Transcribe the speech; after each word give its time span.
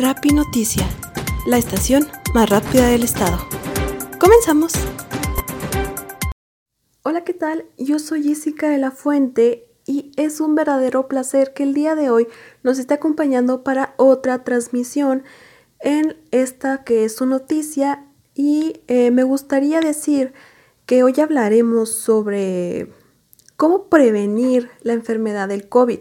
Rapi 0.00 0.30
Noticia, 0.30 0.88
la 1.46 1.58
estación 1.58 2.08
más 2.32 2.48
rápida 2.48 2.88
del 2.88 3.02
estado. 3.02 3.36
Comenzamos. 4.18 4.72
Hola, 7.02 7.22
¿qué 7.22 7.34
tal? 7.34 7.66
Yo 7.76 7.98
soy 7.98 8.22
Jessica 8.22 8.70
de 8.70 8.78
la 8.78 8.92
Fuente 8.92 9.68
y 9.84 10.12
es 10.16 10.40
un 10.40 10.54
verdadero 10.54 11.06
placer 11.06 11.52
que 11.52 11.64
el 11.64 11.74
día 11.74 11.96
de 11.96 12.08
hoy 12.08 12.28
nos 12.62 12.78
esté 12.78 12.94
acompañando 12.94 13.62
para 13.62 13.92
otra 13.98 14.42
transmisión 14.42 15.22
en 15.80 16.16
esta 16.30 16.82
que 16.82 17.04
es 17.04 17.16
su 17.16 17.26
noticia 17.26 18.06
y 18.34 18.80
eh, 18.88 19.10
me 19.10 19.22
gustaría 19.22 19.80
decir 19.80 20.32
que 20.86 21.02
hoy 21.02 21.20
hablaremos 21.20 21.90
sobre 21.90 22.90
cómo 23.58 23.90
prevenir 23.90 24.70
la 24.80 24.94
enfermedad 24.94 25.48
del 25.48 25.68
COVID 25.68 26.00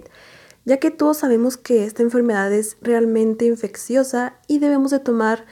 ya 0.69 0.77
que 0.77 0.91
todos 0.91 1.17
sabemos 1.17 1.57
que 1.57 1.83
esta 1.83 2.03
enfermedad 2.03 2.53
es 2.53 2.77
realmente 2.79 3.45
infecciosa 3.45 4.35
y 4.45 4.59
debemos 4.59 4.91
de 4.91 4.99
tomar 4.99 5.47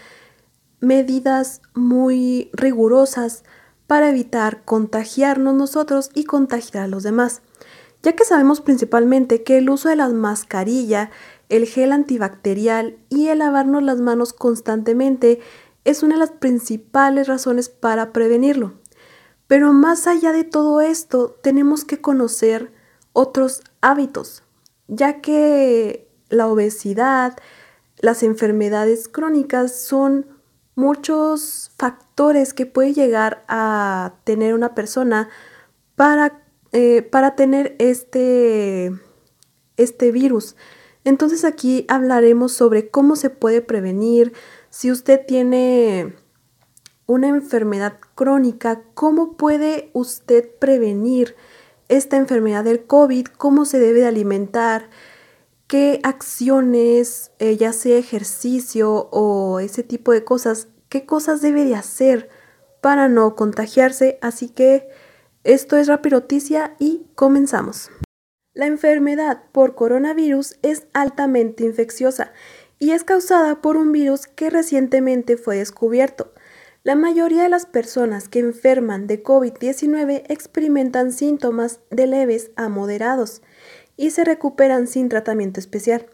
medidas 0.80 1.64
muy 1.74 2.52
rigurosas 2.54 3.44
para 3.88 4.10
evitar 4.10 4.64
contagiarnos 4.64 5.56
nosotros 5.56 6.12
y 6.14 6.26
contagiar 6.26 6.84
a 6.84 6.88
los 6.88 7.02
demás, 7.02 7.42
ya 8.04 8.16
que 8.16 8.26
sabemos 8.26 8.62
principalmente 8.62 9.42
que 9.42 9.58
el 9.58 9.72
uso 9.72 9.90
de 9.90 9.96
la 9.96 10.08
mascarilla, 10.10 11.10
el 11.50 11.66
gel 11.66 11.94
antibacterial 11.94 13.00
y 13.10 13.30
el 13.30 13.40
lavarnos 13.40 13.82
las 13.82 14.00
manos 14.00 14.34
constantemente 14.34 15.40
es 15.84 16.04
una 16.04 16.14
de 16.14 16.20
las 16.20 16.32
principales 16.32 17.28
razones 17.28 17.70
para 17.70 18.14
prevenirlo. 18.14 18.74
Pero 19.48 19.74
más 19.74 20.06
allá 20.06 20.32
de 20.32 20.44
todo 20.44 20.80
esto, 20.80 21.40
tenemos 21.42 21.86
que 21.86 22.02
conocer 22.02 22.72
otros 23.14 23.64
hábitos, 23.82 24.44
ya 24.88 25.22
que 25.22 26.08
la 26.30 26.48
obesidad, 26.48 27.38
las 28.00 28.24
enfermedades 28.24 29.08
crónicas 29.08 29.80
son 29.80 30.28
muchos 30.76 31.72
factores 31.78 32.54
que 32.54 32.66
puede 32.66 32.94
llegar 32.94 33.44
a 33.48 34.14
tener 34.24 34.54
una 34.54 34.76
persona 34.76 35.30
para, 35.96 36.44
eh, 36.72 37.02
para 37.02 37.36
tener 37.36 37.76
este, 37.80 38.92
este 39.78 40.12
virus. 40.12 40.56
Entonces 41.04 41.46
aquí 41.46 41.86
hablaremos 41.88 42.52
sobre 42.52 42.90
cómo 42.90 43.16
se 43.16 43.30
puede 43.30 43.62
prevenir, 43.62 44.34
si 44.70 44.92
usted 44.92 45.26
tiene 45.26 46.16
una 47.08 47.30
enfermedad 47.30 48.00
crónica, 48.14 48.84
cómo 48.94 49.38
puede 49.38 49.90
usted 49.94 50.48
prevenir 50.60 51.36
esta 51.90 52.18
enfermedad 52.18 52.64
del 52.64 52.86
COVID, 52.86 53.28
cómo 53.28 53.66
se 53.66 53.80
debe 53.80 54.02
de 54.02 54.08
alimentar, 54.08 54.90
qué 55.68 56.00
acciones, 56.04 57.32
eh, 57.40 57.58
ya 57.58 57.74
sea 57.74 57.98
ejercicio 57.98 59.10
o 59.12 59.60
ese 59.60 59.84
tipo 59.84 60.12
de 60.12 60.24
cosas, 60.24 60.68
qué 60.90 61.06
cosas 61.06 61.42
debe 61.42 61.66
de 61.66 61.76
hacer 61.76 62.30
para 62.82 63.08
no 63.08 63.36
contagiarse. 63.36 64.18
Así 64.22 64.50
que 64.50 64.90
esto 65.44 65.78
es 65.78 65.88
Rapiroticia 65.88 66.76
y 66.80 67.08
comenzamos. 67.16 67.90
La 68.54 68.66
enfermedad 68.66 69.44
por 69.52 69.76
coronavirus 69.76 70.58
es 70.64 70.88
altamente 70.94 71.64
infecciosa 71.64 72.32
y 72.80 72.92
es 72.92 73.04
causada 73.04 73.62
por 73.62 73.78
un 73.78 73.92
virus 73.92 74.28
que 74.28 74.50
recientemente 74.50 75.38
fue 75.38 75.58
descubierto. 75.58 76.34
La 76.88 76.96
mayoría 76.96 77.44
de 77.44 77.50
las 77.50 77.66
personas 77.66 78.30
que 78.30 78.40
enferman 78.40 79.08
de 79.08 79.22
COVID-19 79.22 80.24
experimentan 80.30 81.12
síntomas 81.12 81.82
de 81.90 82.08
leves 82.08 82.52
a 82.56 82.70
moderados 82.70 83.42
y 83.98 84.12
se 84.12 84.24
recuperan 84.24 84.88
sin 84.88 85.10
tratamiento 85.10 85.60
especial. 85.60 86.06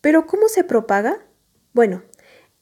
¿Pero 0.00 0.26
cómo 0.26 0.48
se 0.48 0.64
propaga? 0.64 1.24
Bueno, 1.74 2.02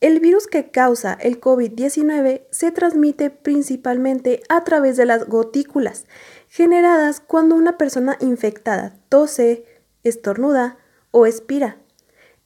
el 0.03 0.21
virus 0.21 0.47
que 0.47 0.71
causa 0.71 1.15
el 1.15 1.41
COVID-19 1.41 2.43
se 2.51 2.71
transmite 2.71 3.31
principalmente 3.31 4.43
a 4.51 4.63
través 4.63 4.99
de 4.99 5.07
las 5.07 5.27
gotículas, 5.27 6.05
generadas 6.49 7.21
cuando 7.21 7.55
una 7.55 7.79
persona 7.79 8.19
infectada 8.21 8.99
tose, 9.09 9.65
estornuda 10.03 10.77
o 11.13 11.25
expira. 11.25 11.79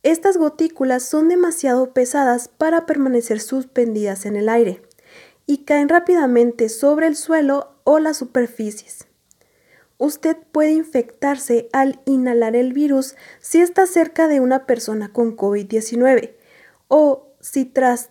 Estas 0.06 0.36
gotículas 0.36 1.02
son 1.02 1.28
demasiado 1.28 1.92
pesadas 1.92 2.46
para 2.46 2.86
permanecer 2.86 3.40
suspendidas 3.40 4.24
en 4.24 4.36
el 4.36 4.48
aire 4.48 4.85
y 5.46 5.64
caen 5.64 5.88
rápidamente 5.88 6.68
sobre 6.68 7.06
el 7.06 7.16
suelo 7.16 7.76
o 7.84 7.98
las 7.98 8.18
superficies. 8.18 9.06
Usted 9.98 10.36
puede 10.52 10.72
infectarse 10.72 11.68
al 11.72 12.00
inhalar 12.04 12.54
el 12.54 12.72
virus 12.72 13.16
si 13.40 13.60
está 13.60 13.86
cerca 13.86 14.28
de 14.28 14.40
una 14.40 14.66
persona 14.66 15.12
con 15.12 15.36
COVID-19 15.36 16.34
o 16.88 17.28
si 17.40 17.64
tras 17.64 18.10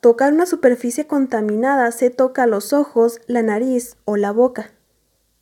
tocar 0.00 0.32
una 0.32 0.46
superficie 0.46 1.06
contaminada 1.06 1.92
se 1.92 2.10
toca 2.10 2.46
los 2.46 2.72
ojos, 2.72 3.20
la 3.26 3.42
nariz 3.42 3.96
o 4.04 4.16
la 4.16 4.32
boca. 4.32 4.72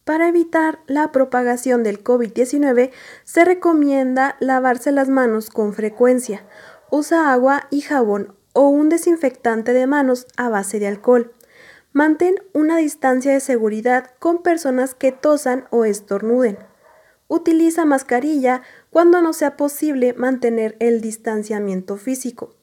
Para 0.04 0.28
evitar 0.28 0.80
la 0.86 1.12
propagación 1.12 1.82
del 1.82 2.04
COVID-19 2.04 2.90
se 3.24 3.44
recomienda 3.44 4.36
lavarse 4.40 4.92
las 4.92 5.08
manos 5.08 5.48
con 5.48 5.72
frecuencia. 5.72 6.44
Usa 6.90 7.32
agua 7.32 7.66
y 7.70 7.80
jabón 7.80 8.36
o 8.52 8.68
un 8.68 8.88
desinfectante 8.88 9.72
de 9.72 9.86
manos 9.86 10.26
a 10.36 10.48
base 10.48 10.78
de 10.78 10.86
alcohol. 10.86 11.32
Mantén 11.92 12.36
una 12.52 12.76
distancia 12.78 13.32
de 13.32 13.40
seguridad 13.40 14.10
con 14.18 14.42
personas 14.42 14.94
que 14.94 15.12
tosan 15.12 15.66
o 15.70 15.84
estornuden. 15.84 16.58
Utiliza 17.28 17.84
mascarilla 17.84 18.62
cuando 18.90 19.20
no 19.22 19.32
sea 19.32 19.56
posible 19.56 20.14
mantener 20.14 20.76
el 20.80 21.00
distanciamiento 21.00 21.96
físico. 21.96 22.54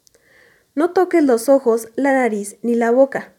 No 0.76 0.92
toques 0.92 1.24
los 1.24 1.50
ojos, 1.50 1.90
la 1.96 2.14
nariz 2.14 2.58
ni 2.62 2.76
la 2.76 2.92
boca. 2.92 3.34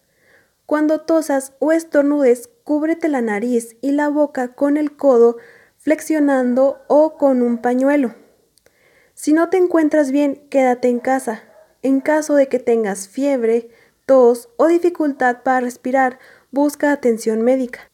Cuando 0.67 1.01
tosas 1.01 1.53
o 1.59 1.73
estornudes, 1.73 2.51
cúbrete 2.65 3.09
la 3.09 3.21
nariz 3.21 3.77
y 3.81 3.93
la 3.93 4.09
boca 4.09 4.55
con 4.55 4.77
el 4.77 4.97
codo 4.97 5.37
flexionando 5.77 6.83
o 6.89 7.17
con 7.17 7.43
un 7.43 7.59
pañuelo. 7.59 8.15
Si 9.15 9.33
no 9.33 9.51
te 9.51 9.57
encuentras 9.57 10.13
bien, 10.13 10.47
quédate 10.51 10.89
en 10.89 11.01
casa. 11.01 11.50
En 11.83 12.01
caso 12.01 12.35
de 12.35 12.49
que 12.49 12.59
tengas 12.59 13.09
fiebre, 13.09 13.71
tos 14.07 14.49
o 14.57 14.67
dificultad 14.67 15.43
para 15.43 15.61
respirar, 15.61 16.19
busca 16.51 16.93
atención 16.93 17.43
médica. 17.43 17.91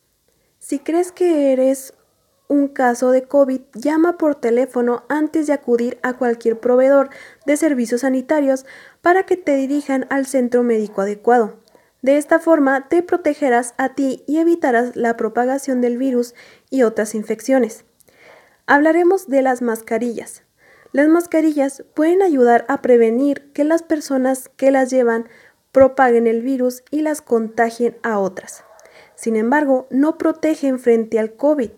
Si 0.59 0.79
crees 0.79 1.13
que 1.13 1.53
eres 1.53 1.95
un 2.49 2.69
caso 2.69 3.11
de 3.11 3.25
COVID, 3.25 3.61
llama 3.75 4.19
por 4.19 4.35
teléfono 4.35 5.05
antes 5.09 5.47
de 5.47 5.53
acudir 5.53 5.99
a 6.03 6.15
cualquier 6.15 6.59
proveedor 6.59 7.11
de 7.45 7.57
servicios 7.57 8.03
sanitarios 8.03 8.67
para 9.03 9.25
que 9.25 9.37
te 9.37 9.57
dirijan 9.57 10.07
al 10.11 10.27
centro 10.27 10.63
médico 10.63 11.03
adecuado. 11.03 11.57
De 12.03 12.19
esta 12.19 12.39
forma 12.39 12.89
te 12.89 13.03
protegerás 13.03 13.75
a 13.79 13.95
ti 13.95 14.23
y 14.27 14.39
evitarás 14.39 14.95
la 14.97 15.17
propagación 15.17 15.81
del 15.81 15.99
virus 15.99 16.35
y 16.71 16.83
otras 16.83 17.15
infecciones. 17.15 17.85
Hablaremos 18.67 19.29
de 19.29 19.43
las 19.43 19.63
mascarillas. 19.63 20.46
Las 20.93 21.09
mascarillas 21.09 21.85
pueden 21.95 22.23
ayudar 22.23 22.65
a 22.69 22.83
prevenir 22.83 23.53
que 23.53 23.65
las 23.65 23.83
personas 23.83 24.51
que 24.57 24.71
las 24.71 24.91
llevan 24.91 25.29
propaguen 25.73 26.27
el 26.27 26.43
virus 26.43 26.83
y 26.91 27.03
las 27.03 27.21
contagien 27.21 27.99
a 28.03 28.19
otras. 28.19 28.65
Sin 29.15 29.37
embargo, 29.37 29.87
no 29.91 30.19
protegen 30.19 30.79
frente 30.79 31.19
al 31.19 31.35
COVID 31.35 31.71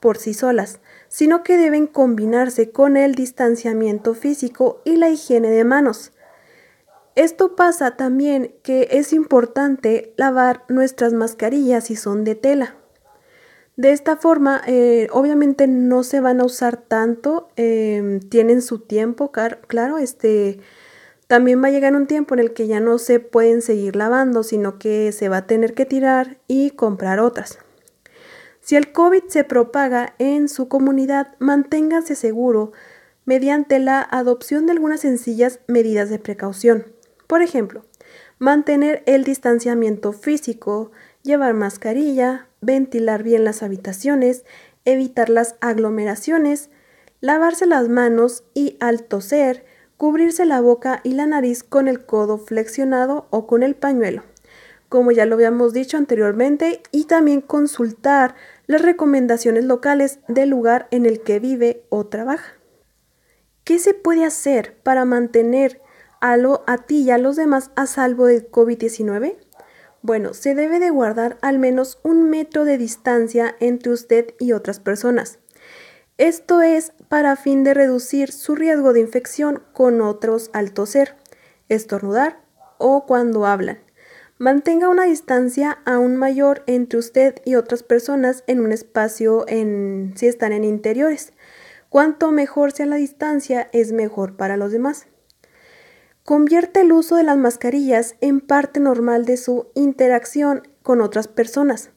por 0.00 0.18
sí 0.18 0.34
solas, 0.34 0.80
sino 1.08 1.42
que 1.42 1.56
deben 1.56 1.86
combinarse 1.86 2.70
con 2.70 2.96
el 2.96 3.14
distanciamiento 3.14 4.14
físico 4.14 4.80
y 4.84 4.96
la 4.96 5.08
higiene 5.08 5.48
de 5.48 5.64
manos. 5.64 6.12
Esto 7.14 7.56
pasa 7.56 7.96
también 7.96 8.54
que 8.62 8.88
es 8.90 9.12
importante 9.12 10.12
lavar 10.16 10.64
nuestras 10.68 11.14
mascarillas 11.14 11.84
si 11.84 11.96
son 11.96 12.24
de 12.24 12.34
tela. 12.34 12.76
De 13.76 13.92
esta 13.92 14.16
forma, 14.16 14.62
eh, 14.66 15.08
obviamente 15.12 15.66
no 15.66 16.02
se 16.02 16.20
van 16.20 16.40
a 16.40 16.44
usar 16.44 16.78
tanto, 16.78 17.50
em, 17.56 18.20
tienen 18.20 18.62
su 18.62 18.78
tiempo, 18.78 19.30
claro, 19.68 19.98
este, 19.98 20.60
también 21.26 21.62
va 21.62 21.68
a 21.68 21.70
llegar 21.70 21.94
un 21.94 22.06
tiempo 22.06 22.34
en 22.34 22.40
el 22.40 22.54
que 22.54 22.66
ya 22.68 22.80
no 22.80 22.98
se 22.98 23.20
pueden 23.20 23.60
seguir 23.60 23.94
lavando, 23.96 24.42
sino 24.42 24.78
que 24.78 25.12
se 25.12 25.28
va 25.28 25.38
a 25.38 25.46
tener 25.46 25.74
que 25.74 25.84
tirar 25.84 26.38
y 26.46 26.70
comprar 26.70 27.20
otras. 27.20 27.58
Si 28.60 28.76
el 28.76 28.92
COVID 28.92 29.24
se 29.28 29.44
propaga 29.44 30.14
en 30.18 30.48
su 30.48 30.68
comunidad, 30.68 31.34
manténgase 31.38 32.14
seguro 32.14 32.72
mediante 33.26 33.78
la 33.78 34.00
adopción 34.00 34.66
de 34.66 34.72
algunas 34.72 35.00
sencillas 35.00 35.60
medidas 35.68 36.08
de 36.08 36.18
precaución. 36.18 36.86
Por 37.26 37.42
ejemplo, 37.42 37.84
mantener 38.38 39.02
el 39.06 39.24
distanciamiento 39.24 40.12
físico, 40.12 40.92
llevar 41.26 41.52
mascarilla, 41.52 42.48
ventilar 42.62 43.22
bien 43.22 43.44
las 43.44 43.62
habitaciones, 43.62 44.44
evitar 44.86 45.28
las 45.28 45.56
aglomeraciones, 45.60 46.70
lavarse 47.20 47.66
las 47.66 47.88
manos 47.88 48.44
y 48.54 48.76
al 48.80 49.02
toser, 49.02 49.66
cubrirse 49.96 50.46
la 50.46 50.60
boca 50.60 51.00
y 51.02 51.12
la 51.12 51.26
nariz 51.26 51.62
con 51.62 51.88
el 51.88 52.06
codo 52.06 52.38
flexionado 52.38 53.26
o 53.30 53.46
con 53.46 53.62
el 53.62 53.74
pañuelo, 53.74 54.22
como 54.88 55.10
ya 55.12 55.26
lo 55.26 55.34
habíamos 55.34 55.72
dicho 55.72 55.96
anteriormente, 55.96 56.82
y 56.92 57.04
también 57.04 57.40
consultar 57.40 58.34
las 58.66 58.82
recomendaciones 58.82 59.64
locales 59.64 60.20
del 60.28 60.50
lugar 60.50 60.88
en 60.90 61.06
el 61.06 61.20
que 61.20 61.40
vive 61.40 61.84
o 61.88 62.06
trabaja. 62.06 62.54
¿Qué 63.64 63.78
se 63.78 63.94
puede 63.94 64.24
hacer 64.24 64.76
para 64.82 65.04
mantener 65.04 65.80
a, 66.20 66.78
ti 66.86 67.02
y 67.02 67.10
a 67.10 67.18
los 67.18 67.36
demás 67.36 67.70
a 67.74 67.86
salvo 67.86 68.26
del 68.26 68.50
COVID-19? 68.50 69.36
Bueno, 70.06 70.34
se 70.34 70.54
debe 70.54 70.78
de 70.78 70.90
guardar 70.90 71.36
al 71.42 71.58
menos 71.58 71.98
un 72.04 72.30
metro 72.30 72.64
de 72.64 72.78
distancia 72.78 73.56
entre 73.58 73.90
usted 73.90 74.34
y 74.38 74.52
otras 74.52 74.78
personas. 74.78 75.40
Esto 76.16 76.62
es 76.62 76.92
para 77.08 77.34
fin 77.34 77.64
de 77.64 77.74
reducir 77.74 78.30
su 78.30 78.54
riesgo 78.54 78.92
de 78.92 79.00
infección 79.00 79.64
con 79.72 80.00
otros 80.00 80.48
al 80.52 80.70
toser, 80.70 81.16
estornudar 81.68 82.38
o 82.78 83.04
cuando 83.04 83.46
hablan. 83.46 83.80
Mantenga 84.38 84.88
una 84.88 85.06
distancia 85.06 85.78
aún 85.84 86.14
mayor 86.14 86.62
entre 86.68 87.00
usted 87.00 87.42
y 87.44 87.56
otras 87.56 87.82
personas 87.82 88.44
en 88.46 88.60
un 88.60 88.70
espacio 88.70 89.44
en, 89.48 90.14
si 90.14 90.28
están 90.28 90.52
en 90.52 90.62
interiores. 90.62 91.32
Cuanto 91.88 92.30
mejor 92.30 92.70
sea 92.70 92.86
la 92.86 92.94
distancia, 92.94 93.68
es 93.72 93.90
mejor 93.90 94.36
para 94.36 94.56
los 94.56 94.70
demás. 94.70 95.08
Convierte 96.26 96.80
el 96.80 96.90
uso 96.90 97.14
de 97.14 97.22
las 97.22 97.36
mascarillas 97.36 98.16
en 98.20 98.40
parte 98.40 98.80
normal 98.80 99.26
de 99.26 99.36
su 99.36 99.68
interacción 99.74 100.66
con 100.82 101.00
otras 101.00 101.28
personas. 101.28 101.90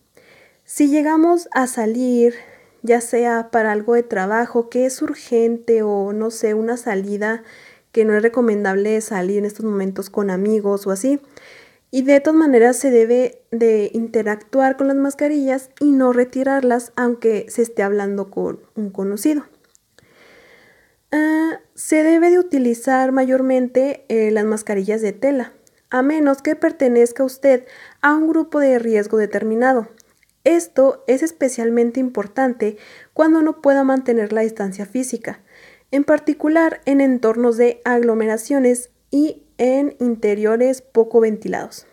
Si 0.63 0.87
llegamos 0.87 1.49
a 1.51 1.65
salir, 1.65 2.35
ya 2.83 3.01
sea 3.01 3.49
para 3.49 3.71
algo 3.71 3.95
de 3.95 4.03
trabajo 4.03 4.69
que 4.69 4.85
es 4.85 5.01
urgente 5.01 5.81
o 5.81 6.13
no 6.13 6.29
sé, 6.29 6.53
una 6.53 6.77
salida 6.77 7.41
que 7.91 8.05
no 8.05 8.13
es 8.13 8.21
recomendable 8.21 9.01
salir 9.01 9.39
en 9.39 9.45
estos 9.45 9.65
momentos 9.65 10.11
con 10.11 10.29
amigos 10.29 10.85
o 10.85 10.91
así. 10.91 11.19
Y 11.89 12.03
de 12.03 12.19
todas 12.19 12.37
maneras 12.37 12.77
se 12.77 12.91
debe 12.91 13.41
de 13.49 13.89
interactuar 13.95 14.77
con 14.77 14.89
las 14.89 14.95
mascarillas 14.95 15.71
y 15.79 15.89
no 15.89 16.13
retirarlas 16.13 16.93
aunque 16.95 17.47
se 17.49 17.63
esté 17.63 17.81
hablando 17.81 18.29
con 18.29 18.59
un 18.75 18.91
conocido. 18.91 19.45
Ah, 21.11 21.59
se 21.73 22.03
debe 22.03 22.29
de 22.29 22.38
utilizar 22.38 23.11
mayormente 23.11 24.06
eh, 24.09 24.29
las 24.29 24.45
mascarillas 24.45 25.01
de 25.01 25.11
tela, 25.11 25.53
a 25.89 26.03
menos 26.03 26.44
que 26.44 26.56
pertenezca 26.56 27.23
usted 27.23 27.65
a 28.01 28.15
un 28.15 28.27
grupo 28.27 28.59
de 28.59 28.77
riesgo 28.77 29.17
determinado. 29.17 29.88
Esto 30.44 31.03
es 31.07 31.23
especialmente 31.23 32.00
importante 32.00 32.77
cuando 33.13 33.41
no 33.41 33.61
pueda 33.61 33.83
mantener 33.83 34.33
la 34.33 34.41
distancia 34.41 34.85
física, 34.85 35.41
en 35.89 36.03
particular 36.03 36.81
en 36.85 37.01
entornos 37.01 37.57
de 37.57 37.81
aglomeraciones 37.85 38.91
y 39.09 39.44
en 39.57 39.95
interiores 40.00 40.83
poco 40.83 41.21
ventilados. 41.21 41.88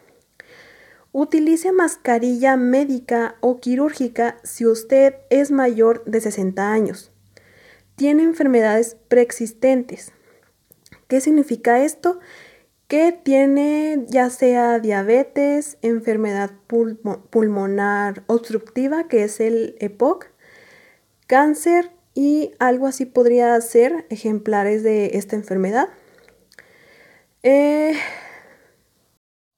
Utilice 1.13 1.73
mascarilla 1.73 2.59
médica 2.59 3.37
o 3.41 3.61
quirúrgica 3.61 4.37
si 4.45 4.67
usted 4.67 5.15
es 5.31 5.51
mayor 5.51 6.05
de 6.05 6.21
60 6.21 6.71
años. 6.71 7.13
Tiene 7.97 8.23
enfermedades 8.23 8.97
preexistentes. 9.09 10.13
¿Qué 11.09 11.21
significa 11.21 11.83
esto? 11.83 12.21
que 12.89 13.11
tiene 13.11 14.05
ya 14.09 14.31
sea 14.31 14.79
diabetes, 14.79 15.79
enfermedad 15.83 16.53
pulmonar 17.31 18.23
obstructiva, 18.29 19.09
que 19.09 19.25
es 19.25 19.41
el 19.41 19.77
EPOC, 19.81 20.27
cáncer 21.27 21.91
y 22.15 22.53
algo 22.59 22.87
así 22.87 23.05
podría 23.05 23.61
ser 23.61 24.07
ejemplares 24.09 24.83
de 24.83 25.11
esta 25.15 25.35
enfermedad. 25.35 25.89
Eh, 27.43 27.95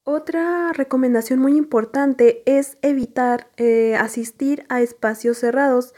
otra 0.05 0.73
recomendación 0.73 1.38
muy 1.38 1.56
importante 1.56 2.43
es 2.46 2.79
evitar 2.81 3.50
eh, 3.58 3.94
asistir 3.96 4.64
a 4.70 4.81
espacios 4.81 5.38
cerrados, 5.38 5.94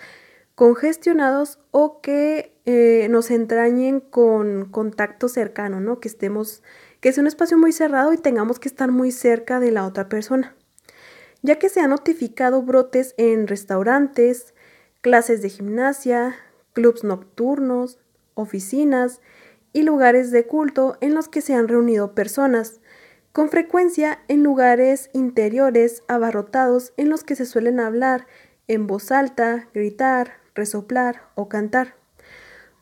congestionados 0.61 1.59
o 1.71 2.03
que 2.03 2.55
eh, 2.67 3.09
nos 3.09 3.31
entrañen 3.31 4.01
con 4.01 4.67
contacto 4.67 5.27
cercano, 5.27 5.81
¿no? 5.81 6.01
Que 6.01 6.09
estemos 6.09 6.63
que 7.01 7.09
es 7.09 7.17
un 7.17 7.27
espacio 7.27 7.57
muy 7.57 7.73
cerrado 7.73 8.13
y 8.13 8.19
tengamos 8.19 8.59
que 8.61 8.69
estar 8.69 8.91
muy 8.91 9.11
cerca 9.11 9.59
de 9.59 9.71
la 9.71 9.87
otra 9.87 10.11
persona, 10.11 10.55
ya 11.41 11.59
que 11.59 11.71
se 11.71 11.81
han 11.81 11.89
notificado 11.89 12.61
brotes 12.61 13.15
en 13.17 13.47
restaurantes, 13.47 14.53
clases 15.01 15.41
de 15.41 15.49
gimnasia, 15.49 16.37
clubs 16.75 17.05
nocturnos, 17.05 17.99
oficinas 18.35 19.23
y 19.73 19.83
lugares 19.85 20.31
de 20.31 20.47
culto 20.47 20.99
en 21.01 21.15
los 21.15 21.29
que 21.29 21.41
se 21.41 21.55
han 21.55 21.69
reunido 21.69 22.15
personas, 22.15 22.83
con 23.33 23.49
frecuencia 23.49 24.19
en 24.29 24.43
lugares 24.43 25.09
interiores 25.15 26.03
abarrotados 26.07 26.93
en 26.99 27.09
los 27.09 27.25
que 27.25 27.35
se 27.35 27.47
suelen 27.47 27.81
hablar 27.81 28.27
en 28.69 28.87
voz 28.87 29.11
alta, 29.11 29.67
gritar, 29.73 30.40
resoplar 30.61 31.23
o 31.35 31.49
cantar. 31.49 31.97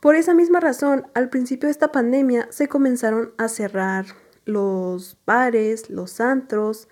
Por 0.01 0.17
esa 0.17 0.35
misma 0.35 0.61
razón, 0.61 1.07
al 1.15 1.31
principio 1.31 1.69
de 1.69 1.73
esta 1.73 1.91
pandemia 1.91 2.49
se 2.51 2.69
comenzaron 2.69 3.33
a 3.39 3.49
cerrar 3.49 4.07
los 4.45 5.17
bares, 5.25 5.91
los 5.91 6.21
antros 6.21 6.89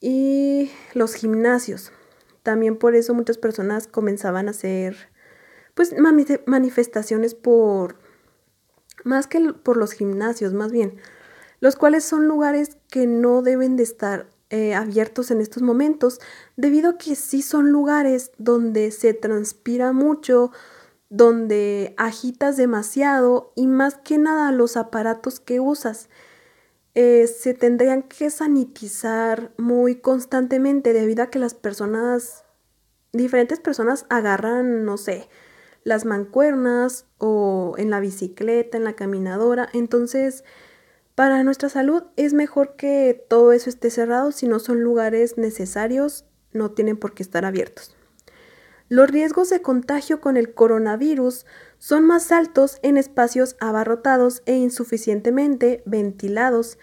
y 0.00 0.70
los 0.94 1.14
gimnasios. 1.14 1.92
También 2.42 2.76
por 2.76 2.94
eso 2.94 3.14
muchas 3.14 3.38
personas 3.38 3.86
comenzaban 3.86 4.48
a 4.48 4.50
hacer 4.50 4.96
pues 5.74 5.94
manifestaciones 6.46 7.34
por 7.34 7.98
más 9.04 9.26
que 9.26 9.40
por 9.52 9.76
los 9.76 9.92
gimnasios, 9.92 10.52
más 10.52 10.72
bien, 10.72 10.96
los 11.60 11.76
cuales 11.76 12.04
son 12.04 12.26
lugares 12.26 12.78
que 12.90 13.06
no 13.06 13.42
deben 13.42 13.76
de 13.76 13.82
estar 13.82 14.30
eh, 14.50 14.74
abiertos 14.74 15.30
en 15.30 15.40
estos 15.40 15.62
momentos, 15.62 16.20
debido 16.56 16.90
a 16.90 16.98
que 16.98 17.16
sí 17.16 17.42
son 17.42 17.70
lugares 17.70 18.30
donde 18.38 18.90
se 18.90 19.12
transpira 19.14 19.92
mucho, 19.92 20.52
donde 21.08 21.94
agitas 21.96 22.56
demasiado 22.56 23.52
y 23.56 23.66
más 23.66 23.96
que 23.96 24.18
nada 24.18 24.52
los 24.52 24.76
aparatos 24.76 25.40
que 25.40 25.60
usas. 25.60 26.08
Eh, 26.94 27.26
se 27.26 27.54
tendrían 27.54 28.02
que 28.02 28.30
sanitizar 28.30 29.52
muy 29.58 29.96
constantemente 29.96 30.92
debido 30.92 31.24
a 31.24 31.30
que 31.30 31.38
las 31.38 31.54
personas, 31.54 32.44
diferentes 33.12 33.60
personas 33.60 34.06
agarran, 34.08 34.84
no 34.84 34.96
sé, 34.96 35.28
las 35.84 36.04
mancuernas 36.04 37.06
o 37.18 37.74
en 37.78 37.90
la 37.90 38.00
bicicleta, 38.00 38.78
en 38.78 38.84
la 38.84 38.94
caminadora. 38.94 39.68
Entonces, 39.72 40.42
para 41.16 41.42
nuestra 41.42 41.70
salud 41.70 42.04
es 42.16 42.34
mejor 42.34 42.76
que 42.76 43.24
todo 43.28 43.52
eso 43.52 43.70
esté 43.70 43.90
cerrado 43.90 44.32
si 44.32 44.46
no 44.46 44.58
son 44.58 44.82
lugares 44.82 45.38
necesarios, 45.38 46.26
no 46.52 46.72
tienen 46.72 46.98
por 46.98 47.14
qué 47.14 47.22
estar 47.22 47.46
abiertos. 47.46 47.96
Los 48.90 49.10
riesgos 49.10 49.48
de 49.48 49.62
contagio 49.62 50.20
con 50.20 50.36
el 50.36 50.52
coronavirus 50.52 51.46
son 51.78 52.04
más 52.04 52.30
altos 52.32 52.78
en 52.82 52.98
espacios 52.98 53.56
abarrotados 53.60 54.42
e 54.44 54.56
insuficientemente 54.56 55.82
ventilados, 55.86 56.78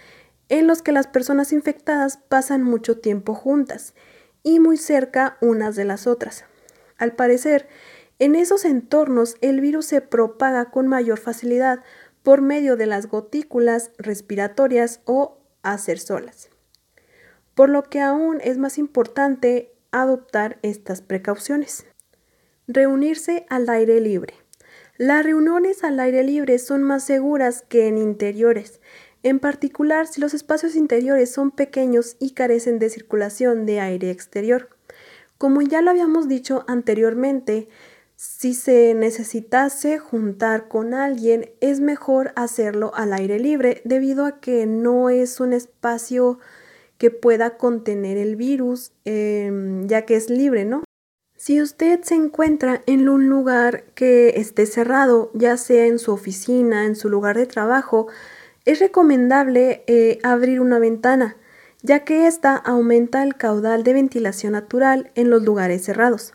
en 0.50 0.66
los 0.66 0.82
que 0.82 0.92
las 0.92 1.06
personas 1.06 1.54
infectadas 1.54 2.18
pasan 2.18 2.64
mucho 2.64 2.98
tiempo 2.98 3.36
juntas 3.36 3.94
y 4.42 4.60
muy 4.60 4.78
cerca 4.78 5.38
unas 5.42 5.76
de 5.76 5.86
las 5.86 6.08
otras. 6.08 6.44
Al 6.98 7.14
parecer, 7.14 7.68
en 8.18 8.34
esos 8.34 8.66
entornos 8.66 9.38
el 9.42 9.62
virus 9.62 9.86
se 9.86 10.02
propaga 10.02 10.72
con 10.72 10.88
mayor 10.88 11.20
facilidad 11.20 11.84
por 12.24 12.42
medio 12.42 12.78
de 12.78 12.86
las 12.86 13.08
gotículas 13.08 13.92
respiratorias 13.98 15.02
o 15.06 15.38
solas. 15.98 16.50
Por 17.54 17.70
lo 17.70 17.84
que 17.84 18.02
aún 18.02 18.40
es 18.44 18.58
más 18.58 18.78
importante 18.78 19.74
adoptar 19.92 20.58
estas 20.62 21.02
precauciones. 21.02 21.86
Reunirse 22.68 23.46
al 23.50 23.70
aire 23.70 24.00
libre. 24.00 24.34
Las 24.98 25.24
reuniones 25.24 25.84
al 25.84 26.00
aire 26.00 26.24
libre 26.24 26.58
son 26.60 26.84
más 26.84 27.04
seguras 27.04 27.64
que 27.68 27.88
en 27.88 27.98
interiores, 27.98 28.80
en 29.24 29.40
particular 29.40 30.08
si 30.08 30.22
los 30.22 30.34
espacios 30.34 30.76
interiores 30.76 31.32
son 31.32 31.52
pequeños 31.52 32.16
y 32.20 32.32
carecen 32.32 32.80
de 32.80 32.90
circulación 32.90 33.66
de 33.66 33.80
aire 33.80 34.12
exterior. 34.12 34.70
Como 35.38 35.62
ya 35.62 35.82
lo 35.82 35.92
habíamos 35.92 36.28
dicho 36.28 36.64
anteriormente, 36.68 37.68
si 38.16 38.54
se 38.54 38.94
necesitase 38.94 40.00
juntar 40.00 40.68
con 40.68 40.94
alguien, 40.94 41.52
es 41.62 41.80
mejor 41.80 42.32
hacerlo 42.36 42.92
al 42.96 43.14
aire 43.14 43.40
libre 43.40 43.82
debido 43.86 44.26
a 44.26 44.40
que 44.40 44.66
no 44.66 45.10
es 45.10 45.40
un 45.40 45.54
espacio 45.54 46.40
que 46.98 47.12
pueda 47.12 47.58
contener 47.58 48.18
el 48.18 48.36
virus, 48.36 48.94
em, 49.04 49.88
ya 49.88 50.06
que 50.06 50.16
es 50.16 50.30
libre, 50.30 50.64
¿no? 50.66 50.84
Si 51.36 51.62
usted 51.62 52.02
se 52.04 52.16
encuentra 52.16 52.82
en 52.86 53.10
un 53.10 53.28
lugar 53.28 53.84
que 53.96 54.36
esté 54.38 54.66
cerrado, 54.66 55.30
ya 55.34 55.58
sea 55.58 55.88
en 55.88 56.00
su 56.00 56.14
oficina, 56.14 56.86
en 56.86 56.96
su 56.96 57.10
lugar 57.10 57.36
de 57.36 57.48
trabajo, 57.48 58.08
es 58.64 58.80
recomendable 58.80 59.84
eh, 59.88 60.20
abrir 60.24 60.62
una 60.62 60.80
ventana, 60.80 61.36
ya 61.82 62.06
que 62.06 62.28
ésta 62.28 62.56
aumenta 62.56 63.24
el 63.24 63.36
caudal 63.36 63.84
de 63.84 63.92
ventilación 63.92 64.54
natural 64.54 65.12
en 65.16 65.30
los 65.30 65.44
lugares 65.44 65.84
cerrados. 65.84 66.34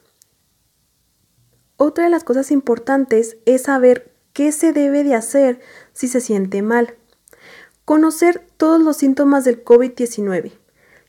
Otra 1.79 2.05
de 2.05 2.11
las 2.11 2.25
cosas 2.25 2.51
importantes 2.51 3.39
es 3.47 3.63
saber 3.63 4.13
qué 4.35 4.53
se 4.53 4.75
debe 4.75 5.03
de 5.03 5.15
hacer 5.15 5.61
si 5.95 6.09
se 6.09 6.21
siente 6.21 6.61
mal. 6.61 6.95
Conocer 7.87 8.47
todos 8.59 8.83
los 8.83 8.99
síntomas 8.99 9.45
del 9.45 9.65
COVID-19. 9.65 10.53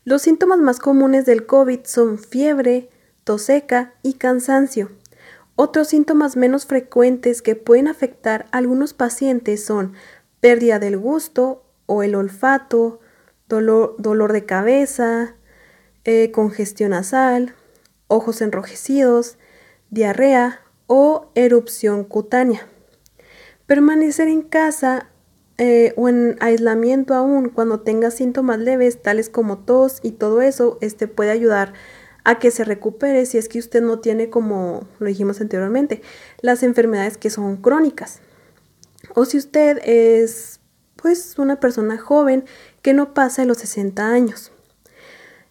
Los 0.04 0.22
síntomas 0.22 0.58
más 0.60 0.78
comunes 0.78 1.26
del 1.26 1.44
COVID 1.44 1.80
son 1.84 2.18
fiebre, 2.18 2.88
seca 3.38 3.94
y 4.02 4.14
cansancio. 4.14 4.90
Otros 5.56 5.88
síntomas 5.88 6.36
menos 6.36 6.66
frecuentes 6.66 7.42
que 7.42 7.54
pueden 7.54 7.88
afectar 7.88 8.46
a 8.50 8.58
algunos 8.58 8.94
pacientes 8.94 9.64
son 9.64 9.94
pérdida 10.40 10.78
del 10.78 10.96
gusto 10.96 11.64
o 11.86 12.02
el 12.02 12.14
olfato, 12.14 13.00
dolor, 13.48 13.94
dolor 13.98 14.32
de 14.32 14.46
cabeza, 14.46 15.34
eh, 16.04 16.30
congestión 16.30 16.90
nasal, 16.90 17.54
ojos 18.08 18.40
enrojecidos, 18.40 19.36
diarrea 19.90 20.60
o 20.86 21.30
erupción 21.34 22.04
cutánea. 22.04 22.66
Permanecer 23.66 24.28
en 24.28 24.42
casa 24.42 25.10
eh, 25.58 25.92
o 25.96 26.08
en 26.08 26.36
aislamiento 26.40 27.14
aún 27.14 27.50
cuando 27.50 27.80
tenga 27.80 28.10
síntomas 28.10 28.58
leves 28.58 29.02
tales 29.02 29.28
como 29.28 29.58
tos 29.58 30.00
y 30.02 30.12
todo 30.12 30.40
eso, 30.40 30.78
este 30.80 31.06
puede 31.06 31.30
ayudar 31.30 31.74
a 32.24 32.38
que 32.38 32.50
se 32.50 32.64
recupere 32.64 33.26
si 33.26 33.38
es 33.38 33.48
que 33.48 33.58
usted 33.58 33.82
no 33.82 34.00
tiene 34.00 34.30
como 34.30 34.86
lo 34.98 35.06
dijimos 35.06 35.40
anteriormente, 35.40 36.02
las 36.40 36.62
enfermedades 36.62 37.18
que 37.18 37.30
son 37.30 37.56
crónicas. 37.56 38.20
O 39.14 39.24
si 39.24 39.38
usted 39.38 39.78
es 39.84 40.60
pues 40.96 41.38
una 41.38 41.60
persona 41.60 41.98
joven 41.98 42.44
que 42.82 42.92
no 42.92 43.14
pasa 43.14 43.42
de 43.42 43.48
los 43.48 43.58
60 43.58 44.06
años. 44.06 44.52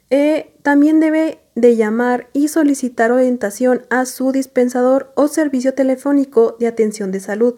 Eh, 0.10 0.54
también 0.64 1.00
debe 1.00 1.40
de 1.56 1.76
llamar 1.76 2.30
y 2.34 2.48
solicitar 2.48 3.12
orientación 3.12 3.86
a 3.90 4.06
su 4.06 4.32
dispensador 4.32 5.12
o 5.16 5.28
servicio 5.28 5.74
telefónico 5.74 6.56
de 6.60 6.68
atención 6.68 7.12
de 7.12 7.20
salud. 7.20 7.56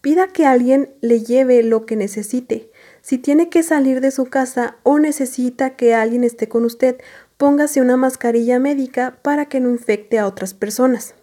Pida 0.00 0.28
que 0.28 0.46
alguien 0.46 0.94
le 1.00 1.20
lleve 1.20 1.62
lo 1.62 1.86
que 1.86 1.96
necesite. 1.96 2.70
Si 3.00 3.18
tiene 3.18 3.48
que 3.48 3.62
salir 3.62 4.00
de 4.00 4.10
su 4.10 4.26
casa 4.26 4.76
o 4.82 4.98
necesita 4.98 5.76
que 5.76 5.94
alguien 5.94 6.22
esté 6.22 6.48
con 6.48 6.64
usted, 6.64 6.98
póngase 7.36 7.80
una 7.80 7.96
mascarilla 7.96 8.58
médica 8.58 9.18
para 9.22 9.46
que 9.46 9.60
no 9.60 9.70
infecte 9.70 10.18
a 10.18 10.26
otras 10.26 10.54
personas. 10.54 11.14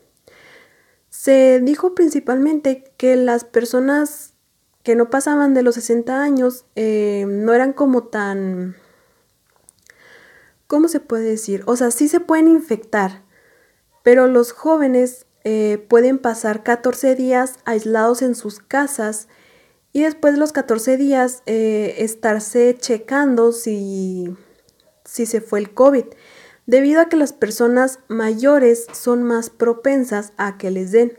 Se 1.09 1.59
dijo 1.61 1.93
principalmente 1.93 2.83
que 2.97 3.15
las 3.15 3.43
personas 3.43 4.33
que 4.81 4.95
no 4.95 5.09
pasaban 5.09 5.53
de 5.53 5.63
los 5.63 5.75
60 5.75 6.21
años 6.21 6.65
eh, 6.75 7.25
no 7.27 7.53
eran 7.53 7.71
como 7.71 8.03
tan 8.03 8.75
¿cómo 10.73 10.87
se 10.87 10.99
puede 10.99 11.25
decir? 11.25 11.61
O 11.67 11.75
sea, 11.75 11.91
sí 11.91 12.07
se 12.07 12.19
pueden 12.19 12.47
infectar, 12.47 13.21
pero 14.01 14.25
los 14.25 14.51
jóvenes 14.51 15.27
eh, 15.43 15.85
pueden 15.87 16.17
pasar 16.17 16.63
14 16.63 17.13
días 17.13 17.59
aislados 17.63 18.23
en 18.23 18.33
sus 18.33 18.57
casas 18.57 19.27
y 19.91 20.01
después 20.01 20.33
de 20.33 20.39
los 20.39 20.51
14 20.51 20.97
días 20.97 21.43
eh, 21.45 21.97
estarse 21.99 22.75
checando 22.75 23.51
si, 23.51 24.35
si 25.05 25.27
se 25.27 25.41
fue 25.41 25.59
el 25.59 25.75
COVID, 25.75 26.05
debido 26.65 27.01
a 27.01 27.07
que 27.07 27.17
las 27.17 27.33
personas 27.33 27.99
mayores 28.07 28.87
son 28.93 29.21
más 29.21 29.51
propensas 29.51 30.33
a 30.37 30.57
que 30.57 30.71
les 30.71 30.91
den. 30.91 31.13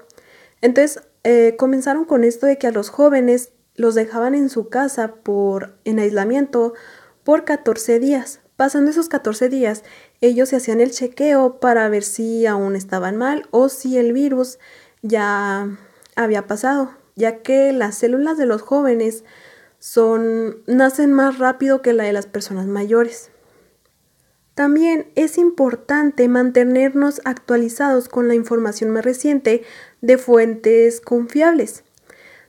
Entonces, 0.63 1.01
eh, 1.23 1.55
comenzaron 1.57 2.07
con 2.07 2.25
esto 2.25 2.47
de 2.47 2.59
que 2.59 2.67
a 2.67 2.73
los 2.73 2.89
jóvenes 2.89 3.53
los 3.77 3.95
dejaban 3.95 4.35
en 4.35 4.49
su 4.49 4.69
casa 4.69 5.15
por 5.15 5.79
en 5.85 6.01
aislamiento 6.01 6.75
por 7.23 7.45
14 7.45 8.01
días. 8.01 8.41
Pasando 8.57 8.91
esos 8.91 9.09
14 9.09 9.49
días, 9.49 9.83
ellos 10.21 10.51
se 10.51 10.57
hacían 10.57 10.81
el 10.81 10.93
chequeo 10.93 11.59
para 11.59 11.89
ver 11.89 12.05
si 12.05 12.47
aún 12.47 12.77
estaban 12.77 13.17
mal 13.17 13.49
o 13.51 13.69
si 13.69 13.99
el 13.99 14.13
virus 14.13 14.59
ya 15.03 15.69
había 16.15 16.47
pasado, 16.47 16.93
ya 17.17 17.43
que 17.43 17.73
las 17.73 17.97
células 17.97 18.39
de 18.39 18.47
los 18.47 18.63
jóvenes 18.63 19.25
son 19.81 20.63
nacen 20.67 21.13
más 21.13 21.39
rápido 21.39 21.83
que 21.83 21.93
la 21.93 22.05
de 22.05 22.13
las 22.13 22.27
personas 22.27 22.67
mayores. 22.67 23.31
También 24.55 25.11
es 25.17 25.37
importante 25.37 26.29
mantenernos 26.29 27.21
actualizados 27.25 28.09
con 28.09 28.29
la 28.29 28.37
información 28.37 28.91
más 28.91 29.05
reciente 29.05 29.65
de 30.01 30.17
fuentes 30.17 31.01
confiables, 31.01 31.83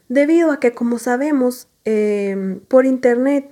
debido 0.07 0.51
a 0.51 0.59
que 0.59 0.71
como 0.71 0.99
sabemos 0.99 1.67
eh, 1.83 2.59
por 2.67 2.85
internet 2.85 3.51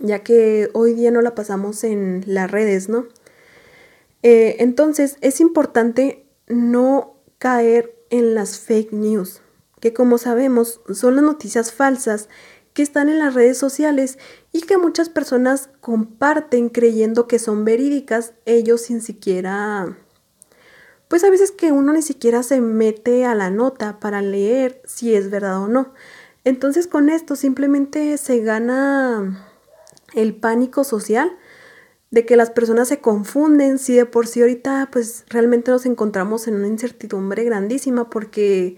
ya 0.00 0.20
que 0.20 0.70
hoy 0.72 0.94
día 0.94 1.10
no 1.10 1.22
la 1.22 1.34
pasamos 1.34 1.84
en 1.84 2.24
las 2.26 2.50
redes, 2.50 2.88
¿no? 2.88 3.06
Eh, 4.22 4.56
entonces 4.58 5.16
es 5.20 5.40
importante 5.40 6.26
no 6.48 7.16
caer 7.38 7.94
en 8.10 8.34
las 8.34 8.58
fake 8.58 8.92
news, 8.92 9.40
que 9.80 9.94
como 9.94 10.18
sabemos 10.18 10.80
son 10.92 11.16
las 11.16 11.24
noticias 11.24 11.72
falsas 11.72 12.28
que 12.72 12.82
están 12.82 13.08
en 13.08 13.18
las 13.18 13.34
redes 13.34 13.58
sociales 13.58 14.18
y 14.52 14.62
que 14.62 14.78
muchas 14.78 15.08
personas 15.08 15.70
comparten 15.80 16.68
creyendo 16.68 17.26
que 17.26 17.38
son 17.38 17.64
verídicas, 17.64 18.34
ellos 18.46 18.82
sin 18.82 19.00
siquiera... 19.00 19.96
Pues 21.08 21.24
a 21.24 21.30
veces 21.30 21.50
que 21.50 21.72
uno 21.72 21.92
ni 21.92 22.02
siquiera 22.02 22.44
se 22.44 22.60
mete 22.60 23.24
a 23.24 23.34
la 23.34 23.50
nota 23.50 23.98
para 23.98 24.22
leer 24.22 24.80
si 24.84 25.12
es 25.12 25.28
verdad 25.28 25.60
o 25.60 25.66
no. 25.66 25.92
Entonces 26.44 26.86
con 26.86 27.08
esto 27.08 27.34
simplemente 27.34 28.16
se 28.16 28.38
gana 28.38 29.49
el 30.14 30.34
pánico 30.36 30.84
social 30.84 31.36
de 32.10 32.26
que 32.26 32.36
las 32.36 32.50
personas 32.50 32.88
se 32.88 33.00
confunden, 33.00 33.78
si 33.78 33.94
de 33.94 34.06
por 34.06 34.26
sí 34.26 34.40
ahorita 34.40 34.88
pues 34.90 35.24
realmente 35.28 35.70
nos 35.70 35.86
encontramos 35.86 36.48
en 36.48 36.54
una 36.54 36.66
incertidumbre 36.66 37.44
grandísima 37.44 38.10
porque 38.10 38.76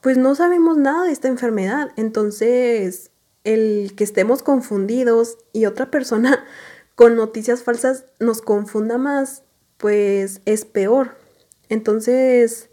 pues 0.00 0.18
no 0.18 0.34
sabemos 0.34 0.76
nada 0.76 1.04
de 1.04 1.12
esta 1.12 1.28
enfermedad. 1.28 1.92
Entonces, 1.96 3.10
el 3.44 3.94
que 3.96 4.04
estemos 4.04 4.42
confundidos 4.42 5.38
y 5.52 5.66
otra 5.66 5.90
persona 5.90 6.44
con 6.94 7.16
noticias 7.16 7.62
falsas 7.62 8.06
nos 8.18 8.42
confunda 8.42 8.98
más, 8.98 9.44
pues 9.78 10.40
es 10.44 10.64
peor. 10.64 11.16
Entonces, 11.68 12.68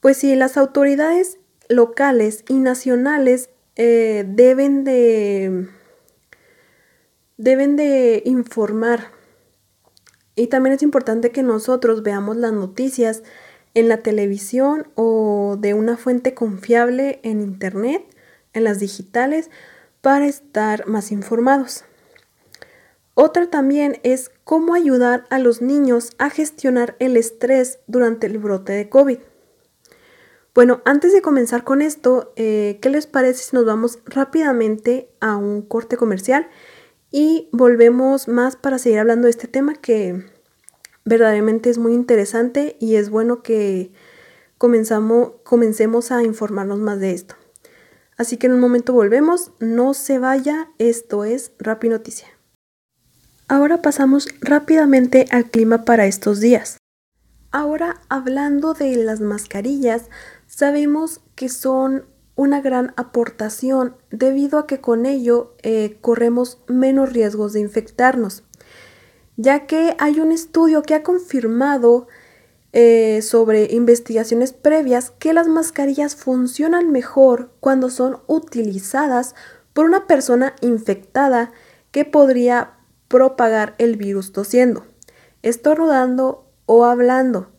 pues 0.00 0.18
si 0.18 0.34
las 0.36 0.56
autoridades 0.56 1.38
locales 1.68 2.44
y 2.48 2.54
nacionales 2.54 3.50
eh, 3.76 4.24
deben 4.28 4.84
de 4.84 5.68
deben 7.36 7.76
de 7.76 8.22
informar. 8.24 9.12
Y 10.36 10.48
también 10.48 10.74
es 10.74 10.82
importante 10.82 11.30
que 11.30 11.42
nosotros 11.42 12.02
veamos 12.02 12.36
las 12.36 12.52
noticias 12.52 13.22
en 13.74 13.88
la 13.88 13.98
televisión 13.98 14.88
o 14.94 15.56
de 15.58 15.74
una 15.74 15.96
fuente 15.96 16.34
confiable 16.34 17.20
en 17.22 17.40
Internet, 17.40 18.04
en 18.52 18.64
las 18.64 18.78
digitales, 18.78 19.50
para 20.00 20.26
estar 20.26 20.86
más 20.86 21.12
informados. 21.12 21.84
Otra 23.14 23.48
también 23.48 24.00
es 24.02 24.30
cómo 24.42 24.74
ayudar 24.74 25.24
a 25.30 25.38
los 25.38 25.62
niños 25.62 26.10
a 26.18 26.30
gestionar 26.30 26.96
el 26.98 27.16
estrés 27.16 27.78
durante 27.86 28.26
el 28.26 28.38
brote 28.38 28.72
de 28.72 28.88
COVID. 28.88 29.18
Bueno, 30.52 30.82
antes 30.84 31.12
de 31.12 31.22
comenzar 31.22 31.64
con 31.64 31.80
esto, 31.80 32.32
eh, 32.36 32.78
¿qué 32.80 32.90
les 32.90 33.06
parece 33.06 33.42
si 33.42 33.56
nos 33.56 33.64
vamos 33.64 33.98
rápidamente 34.04 35.08
a 35.20 35.36
un 35.36 35.62
corte 35.62 35.96
comercial? 35.96 36.48
Y 37.16 37.48
volvemos 37.52 38.26
más 38.26 38.56
para 38.56 38.76
seguir 38.76 38.98
hablando 38.98 39.26
de 39.26 39.30
este 39.30 39.46
tema 39.46 39.74
que 39.74 40.24
verdaderamente 41.04 41.70
es 41.70 41.78
muy 41.78 41.94
interesante 41.94 42.76
y 42.80 42.96
es 42.96 43.08
bueno 43.08 43.40
que 43.40 43.92
comenzamos, 44.58 45.34
comencemos 45.44 46.10
a 46.10 46.24
informarnos 46.24 46.80
más 46.80 46.98
de 46.98 47.12
esto. 47.12 47.36
Así 48.16 48.36
que 48.36 48.48
en 48.48 48.54
un 48.54 48.58
momento 48.58 48.92
volvemos, 48.92 49.52
no 49.60 49.94
se 49.94 50.18
vaya, 50.18 50.70
esto 50.78 51.22
es 51.22 51.52
Rapi 51.60 51.88
Noticia. 51.88 52.26
Ahora 53.46 53.80
pasamos 53.80 54.26
rápidamente 54.40 55.26
al 55.30 55.48
clima 55.52 55.84
para 55.84 56.06
estos 56.06 56.40
días. 56.40 56.78
Ahora 57.52 58.00
hablando 58.08 58.74
de 58.74 58.96
las 58.96 59.20
mascarillas, 59.20 60.10
sabemos 60.48 61.20
que 61.36 61.48
son 61.48 62.06
una 62.36 62.60
gran 62.60 62.92
aportación 62.96 63.96
debido 64.10 64.58
a 64.58 64.66
que 64.66 64.80
con 64.80 65.06
ello 65.06 65.54
eh, 65.62 65.98
corremos 66.00 66.58
menos 66.66 67.12
riesgos 67.12 67.52
de 67.52 67.60
infectarnos, 67.60 68.42
ya 69.36 69.66
que 69.66 69.94
hay 69.98 70.20
un 70.20 70.32
estudio 70.32 70.82
que 70.82 70.94
ha 70.94 71.02
confirmado 71.02 72.06
eh, 72.72 73.22
sobre 73.22 73.72
investigaciones 73.72 74.52
previas 74.52 75.12
que 75.12 75.32
las 75.32 75.46
mascarillas 75.46 76.16
funcionan 76.16 76.90
mejor 76.90 77.52
cuando 77.60 77.88
son 77.88 78.18
utilizadas 78.26 79.36
por 79.72 79.84
una 79.84 80.06
persona 80.06 80.56
infectada 80.60 81.52
que 81.92 82.04
podría 82.04 82.72
propagar 83.06 83.76
el 83.78 83.96
virus 83.96 84.32
tosiendo, 84.32 84.84
estornudando 85.42 86.46
o 86.66 86.84
hablando 86.84 87.53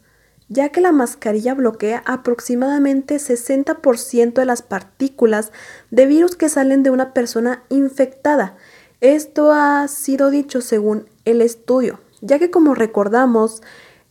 ya 0.47 0.69
que 0.69 0.81
la 0.81 0.91
mascarilla 0.91 1.53
bloquea 1.53 2.03
aproximadamente 2.05 3.15
60% 3.15 4.33
de 4.33 4.45
las 4.45 4.61
partículas 4.61 5.51
de 5.91 6.05
virus 6.05 6.35
que 6.35 6.49
salen 6.49 6.83
de 6.83 6.91
una 6.91 7.13
persona 7.13 7.63
infectada. 7.69 8.57
Esto 9.01 9.51
ha 9.51 9.87
sido 9.87 10.29
dicho 10.29 10.61
según 10.61 11.07
el 11.25 11.41
estudio, 11.41 11.99
ya 12.21 12.39
que 12.39 12.51
como 12.51 12.75
recordamos, 12.75 13.61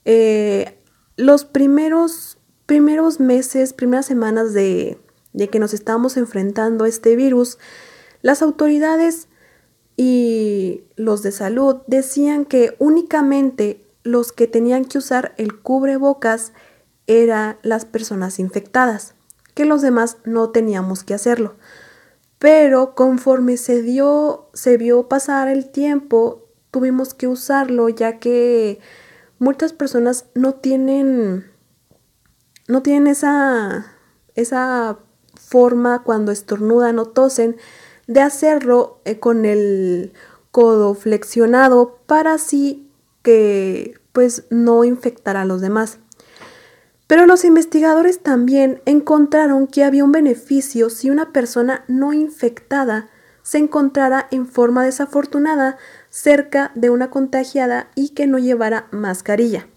eh, 0.05 0.79
los 1.17 1.45
primeros, 1.45 2.39
primeros 2.67 3.21
meses, 3.21 3.73
primeras 3.73 4.07
semanas 4.07 4.53
de, 4.53 4.99
de 5.33 5.49
que 5.49 5.59
nos 5.59 5.73
estamos 5.73 6.17
enfrentando 6.17 6.85
a 6.85 6.89
este 6.89 7.17
virus, 7.17 7.59
las 8.23 8.43
autoridades 8.43 9.29
y 9.97 10.83
los 10.97 11.23
de 11.23 11.31
salud 11.31 11.77
decían 11.87 12.45
que 12.45 12.75
únicamente 12.79 13.84
los 14.05 14.33
que 14.33 14.47
tenían 14.47 14.85
que 14.85 14.99
usar 14.99 15.35
el 15.39 15.61
cubrebocas 15.61 16.53
eran 17.07 17.59
las 17.63 17.85
personas 17.85 18.39
infectadas, 18.39 19.15
que 19.55 19.65
los 19.65 19.83
demás 19.83 20.19
no 20.25 20.51
teníamos 20.51 21.03
que 21.03 21.15
hacerlo. 21.15 21.57
pero 22.39 22.95
conforme 22.95 23.57
se 23.57 23.81
dio, 23.81 24.51
se 24.53 24.77
vio 24.77 25.09
pasar 25.09 25.49
el 25.49 25.71
tiempo, 25.71 26.45
tuvimos 26.71 27.15
que 27.15 27.27
usarlo 27.27 27.89
ya 27.89 28.19
que 28.19 28.81
muchas 29.39 29.73
personas 29.73 30.27
no 30.35 30.53
tienen, 30.55 31.47
no 32.69 32.83
tienen 32.83 33.07
esa, 33.07 33.87
esa 34.35 34.99
forma 35.41 36.03
cuando 36.03 36.33
estornudan 36.33 36.99
o 36.99 37.07
tosen 37.07 37.57
de 38.07 38.21
hacerlo 38.21 39.01
eh, 39.05 39.19
con 39.19 39.47
el 39.47 40.13
codo 40.51 40.95
flexionado 40.95 42.01
para 42.07 42.35
así 42.35 42.84
que 43.25 43.99
pues 44.13 44.45
no 44.51 44.85
infectar 44.85 45.37
a 45.37 45.45
los 45.45 45.61
demás. 45.61 45.99
Pero 47.09 47.27
los 47.27 47.45
investigadores 47.45 48.21
también 48.21 48.81
encontraron 48.87 49.67
que 49.67 49.83
había 49.83 50.05
un 50.05 50.13
beneficio 50.13 50.89
si 50.91 51.11
una 51.11 51.33
persona 51.33 51.85
no 51.89 52.13
infectada 52.13 53.09
se 53.43 53.59
encontrara 53.59 54.27
en 54.31 54.47
forma 54.47 54.85
desafortunada 54.85 55.77
cerca 56.09 56.71
de 56.75 56.91
una 56.91 57.11
contagiada 57.11 57.91
y 57.95 58.11
que 58.11 58.27
no 58.27 58.39
llevara 58.39 58.87
mascarilla. 58.91 59.69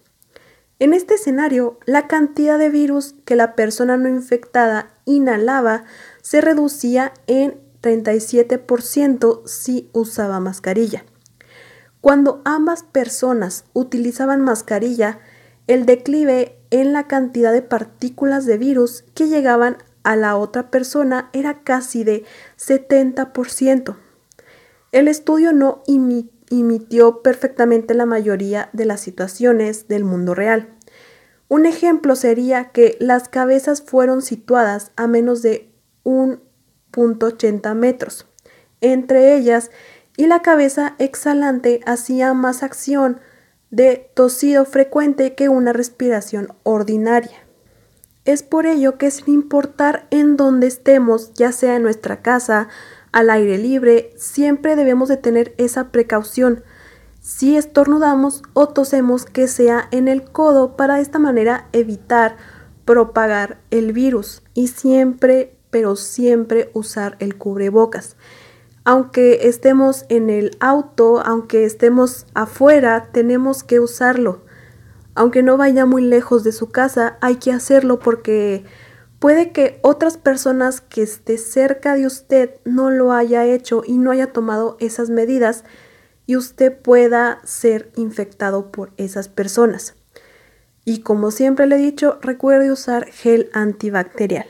En 0.80 0.94
este 0.94 1.16
escenario, 1.16 1.80
la 1.86 2.08
cantidad 2.08 2.60
de 2.60 2.70
virus 2.70 3.16
que 3.26 3.36
la 3.36 3.56
persona 3.56 3.98
no 3.98 4.08
infectada 4.08 4.92
inhalaba 5.06 5.86
se 6.22 6.40
reducía 6.40 7.14
en 7.26 7.60
37% 7.82 9.48
si 9.48 9.90
usaba 9.94 10.40
mascarilla. 10.40 11.04
Cuando 12.02 12.42
ambas 12.46 12.84
personas 12.84 13.66
utilizaban 13.74 14.42
mascarilla, 14.42 15.20
el 15.68 15.86
declive 15.86 16.58
en 16.70 16.94
la 16.94 17.08
cantidad 17.08 17.52
de 17.52 17.62
partículas 17.62 18.46
de 18.46 18.58
virus 18.58 19.04
que 19.14 19.28
llegaban 19.28 19.78
a 20.04 20.16
la 20.16 20.38
otra 20.38 20.70
persona 20.70 21.30
era 21.34 21.64
casi 21.64 22.04
de 22.04 22.24
70%. 22.58 23.98
El 24.92 25.08
estudio 25.08 25.52
no 25.54 25.84
imitió 26.50 27.22
perfectamente 27.22 27.94
la 27.94 28.06
mayoría 28.06 28.70
de 28.74 28.86
las 28.86 29.02
situaciones 29.02 29.88
del 29.88 30.06
mundo 30.06 30.34
real. 30.34 30.70
Un 31.50 31.66
ejemplo 31.66 32.16
sería 32.16 32.72
que 32.72 32.96
las 33.00 33.28
cabezas 33.28 33.82
fueron 33.82 34.22
situadas 34.22 34.92
a 34.96 35.08
menos 35.08 35.42
de 35.42 35.72
1.80 36.04 37.74
metros 37.74 38.28
entre 38.82 39.36
ellas 39.36 39.72
y 40.18 40.26
la 40.26 40.42
cabeza 40.42 40.96
exhalante 40.98 41.80
hacía 41.86 42.34
más 42.34 42.64
acción 42.64 43.22
de 43.70 44.10
tosido 44.16 44.66
frecuente 44.66 45.36
que 45.36 45.48
una 45.48 45.72
respiración 45.72 46.54
ordinaria. 46.64 47.46
Es 48.26 48.44
por 48.44 48.66
ello 48.66 48.98
que 48.98 49.12
sin 49.12 49.34
importar 49.34 50.08
en 50.10 50.36
dónde 50.36 50.68
estemos, 50.68 51.34
ya 51.34 51.52
sea 51.52 51.76
en 51.76 51.84
nuestra 51.84 52.22
casa, 52.22 52.68
al 53.14 53.30
aire 53.30 53.58
libre, 53.58 54.12
siempre 54.18 54.76
debemos 54.76 55.08
de 55.08 55.18
tener 55.18 55.54
esa 55.58 55.92
precaución. 55.92 56.64
Si 57.22 57.56
estornudamos 57.56 58.42
o 58.54 58.68
tosemos 58.68 59.26
que 59.26 59.48
sea 59.48 59.88
en 59.92 60.08
el 60.08 60.24
codo 60.24 60.76
para 60.76 60.96
de 60.96 61.02
esta 61.02 61.20
manera 61.20 61.68
evitar 61.74 62.38
propagar 62.86 63.60
el 63.70 63.94
virus 63.94 64.44
y 64.54 64.68
siempre, 64.68 65.56
pero 65.70 65.96
siempre 65.96 66.72
usar 66.74 67.18
el 67.20 67.38
cubrebocas 67.38 68.18
aunque 68.88 69.50
estemos 69.50 70.06
en 70.08 70.30
el 70.30 70.56
auto, 70.62 71.20
aunque 71.20 71.66
estemos 71.66 72.26
afuera, 72.34 73.10
tenemos 73.12 73.62
que 73.62 73.82
usarlo. 73.82 74.46
Aunque 75.14 75.44
no 75.44 75.58
vaya 75.58 75.86
muy 75.86 76.04
lejos 76.04 76.46
de 76.46 76.54
su 76.54 76.70
casa, 76.70 77.18
hay 77.20 77.36
que 77.36 77.52
hacerlo 77.52 78.00
porque 78.00 78.64
puede 79.20 79.52
que 79.52 79.82
otras 79.82 80.16
personas 80.16 80.80
que 80.80 81.02
esté 81.02 81.38
cerca 81.38 81.96
de 81.96 82.06
usted 82.06 82.62
no 82.64 82.90
lo 82.90 83.12
haya 83.12 83.44
hecho 83.44 83.84
y 83.86 83.98
no 83.98 84.12
haya 84.12 84.32
tomado 84.32 84.78
esas 84.80 85.10
medidas 85.10 85.66
y 86.26 86.38
usted 86.38 86.74
pueda 86.74 87.42
ser 87.44 87.92
infectado 87.98 88.72
por 88.72 88.94
esas 88.96 89.28
personas. 89.28 89.96
Y 90.86 91.02
como 91.02 91.32
siempre 91.32 91.68
le 91.68 91.76
he 91.76 91.80
dicho, 91.80 92.20
recuerde 92.22 92.72
usar 92.72 93.08
gel 93.08 93.50
antibacterial. 93.52 94.48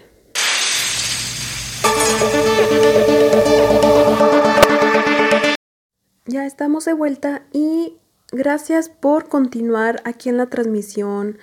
Ya 6.29 6.45
estamos 6.45 6.83
de 6.83 6.91
vuelta 6.91 7.43
y 7.53 7.95
gracias 8.33 8.89
por 8.89 9.29
continuar 9.29 10.01
aquí 10.03 10.27
en 10.27 10.35
la 10.35 10.47
transmisión 10.47 11.37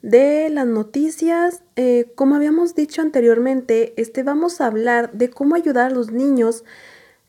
de 0.00 0.48
las 0.48 0.64
noticias. 0.64 1.64
Eh, 1.74 2.12
como 2.14 2.36
habíamos 2.36 2.76
dicho 2.76 3.02
anteriormente, 3.02 3.94
este, 3.96 4.22
vamos 4.22 4.60
a 4.60 4.66
hablar 4.66 5.10
de 5.10 5.28
cómo 5.28 5.56
ayudar 5.56 5.90
a 5.90 5.94
los 5.94 6.12
niños 6.12 6.62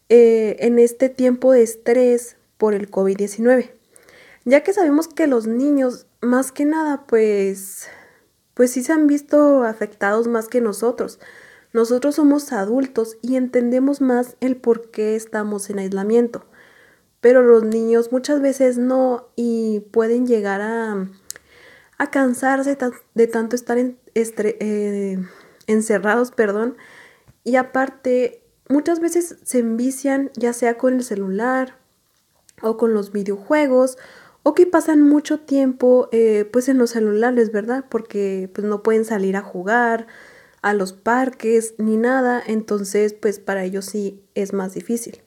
eh, 0.10 0.56
en 0.60 0.78
este 0.78 1.10
tiempo 1.10 1.52
de 1.52 1.64
estrés 1.64 2.38
por 2.60 2.76
el 2.76 2.92
COVID-19. 2.92 3.72
Ya 4.46 4.62
que 4.62 4.72
sabemos 4.72 5.08
que 5.08 5.26
los 5.26 5.48
niños, 5.48 6.06
más 6.22 6.52
que 6.52 6.66
nada, 6.66 7.08
pues, 7.08 7.88
pues 8.54 8.70
sí 8.70 8.84
se 8.84 8.94
han 8.94 9.08
visto 9.08 9.64
afectados 9.64 10.28
más 10.28 10.48
que 10.48 10.62
nosotros. 10.62 11.20
Nosotros 11.72 12.14
somos 12.14 12.54
adultos 12.54 13.18
y 13.24 13.36
entendemos 13.36 14.00
más 14.00 14.36
el 14.42 14.58
por 14.58 14.92
qué 14.92 15.16
estamos 15.16 15.72
en 15.72 15.80
aislamiento 15.80 16.46
pero 17.24 17.42
los 17.42 17.64
niños 17.64 18.12
muchas 18.12 18.42
veces 18.42 18.78
no 18.78 19.30
y 19.38 19.80
pueden 19.92 20.28
llegar 20.28 20.60
a, 20.60 21.08
cansarse 22.12 22.78
de 23.14 23.28
tanto 23.28 23.56
estar 23.56 23.78
eh, 23.80 25.18
encerrados, 25.66 26.32
perdón, 26.32 26.76
y 27.46 27.56
aparte 27.56 28.44
muchas 28.68 29.00
veces 29.00 29.38
se 29.42 29.60
envician 29.60 30.32
ya 30.36 30.52
sea 30.52 30.78
con 30.78 30.96
el 30.96 31.04
celular 31.06 31.78
o 32.62 32.76
con 32.76 32.94
los 32.94 33.14
videojuegos 33.14 33.98
o 34.44 34.54
que 34.54 34.66
pasan 34.66 35.02
mucho 35.02 35.40
tiempo 35.40 36.10
eh, 36.12 36.44
pues 36.52 36.68
en 36.68 36.78
los 36.78 36.90
celulares, 36.90 37.54
¿verdad? 37.54 37.86
Porque 37.88 38.52
pues 38.54 38.68
no 38.68 38.84
pueden 38.84 39.06
salir 39.06 39.38
a 39.38 39.42
jugar 39.42 40.08
a 40.62 40.74
los 40.74 40.92
parques 40.92 41.76
ni 41.78 41.96
nada, 41.96 42.44
entonces 42.46 43.14
pues 43.14 43.40
para 43.40 43.64
ellos 43.64 43.86
sí 43.86 44.22
es 44.36 44.52
más 44.52 44.74
difícil. 44.74 45.23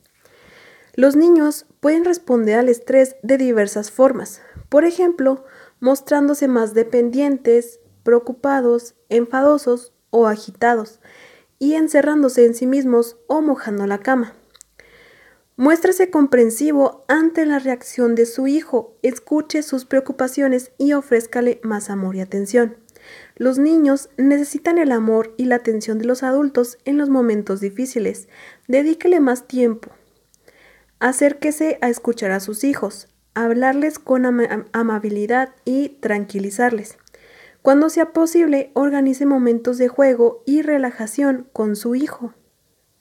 Los 0.97 1.15
niños 1.15 1.67
pueden 1.81 2.07
responder 2.07 2.59
al 2.59 2.71
estrés 2.71 3.17
de 3.23 3.37
diversas 3.37 3.91
formas, 3.91 4.41
por 4.71 4.87
ejemplo, 4.87 5.45
mostrándose 5.79 6.49
más 6.49 6.73
dependientes, 6.73 7.81
preocupados, 8.03 8.95
enfadosos 9.11 9.93
o 10.09 10.27
agitados, 10.27 11.01
y 11.59 11.75
encerrándose 11.75 12.47
en 12.47 12.55
sí 12.55 12.67
mismos 12.67 13.19
o 13.27 13.43
mojando 13.43 13.87
la 13.87 13.99
cama. 13.99 14.33
Muéstrese 15.57 16.11
comprensivo 16.11 17.05
ante 17.09 17.45
la 17.45 17.59
reacción 17.59 18.15
de 18.15 18.25
su 18.25 18.47
hijo, 18.47 18.97
escuche 19.03 19.63
sus 19.63 19.85
preocupaciones 19.85 20.73
y 20.79 20.95
ofrézcale 20.95 21.61
más 21.63 21.91
amor 21.91 22.17
y 22.17 22.21
atención. 22.21 22.79
Los 23.37 23.59
niños 23.59 24.09
necesitan 24.17 24.79
el 24.79 24.93
amor 24.93 25.35
y 25.37 25.45
la 25.45 25.57
atención 25.57 25.99
de 25.99 26.07
los 26.07 26.23
adultos 26.23 26.79
en 26.87 26.97
los 26.97 27.11
momentos 27.11 27.61
difíciles. 27.61 28.29
Dedíquele 28.67 29.21
más 29.21 29.47
tiempo, 29.47 29.91
Acérquese 30.99 31.79
a 31.83 31.89
escuchar 31.91 32.31
a 32.31 32.41
sus 32.41 32.65
hijos, 32.65 33.09
hablarles 33.35 33.99
con 33.99 34.25
amabilidad 34.73 35.55
y 35.67 35.91
tranquilizarles. 36.01 36.97
Cuando 37.61 37.91
sea 37.91 38.13
posible, 38.13 38.71
organice 38.73 39.27
momentos 39.27 39.77
de 39.77 39.89
juego 39.89 40.43
y 40.47 40.63
relajación 40.63 41.49
con 41.53 41.77
su 41.77 41.95
hijo. 41.97 42.33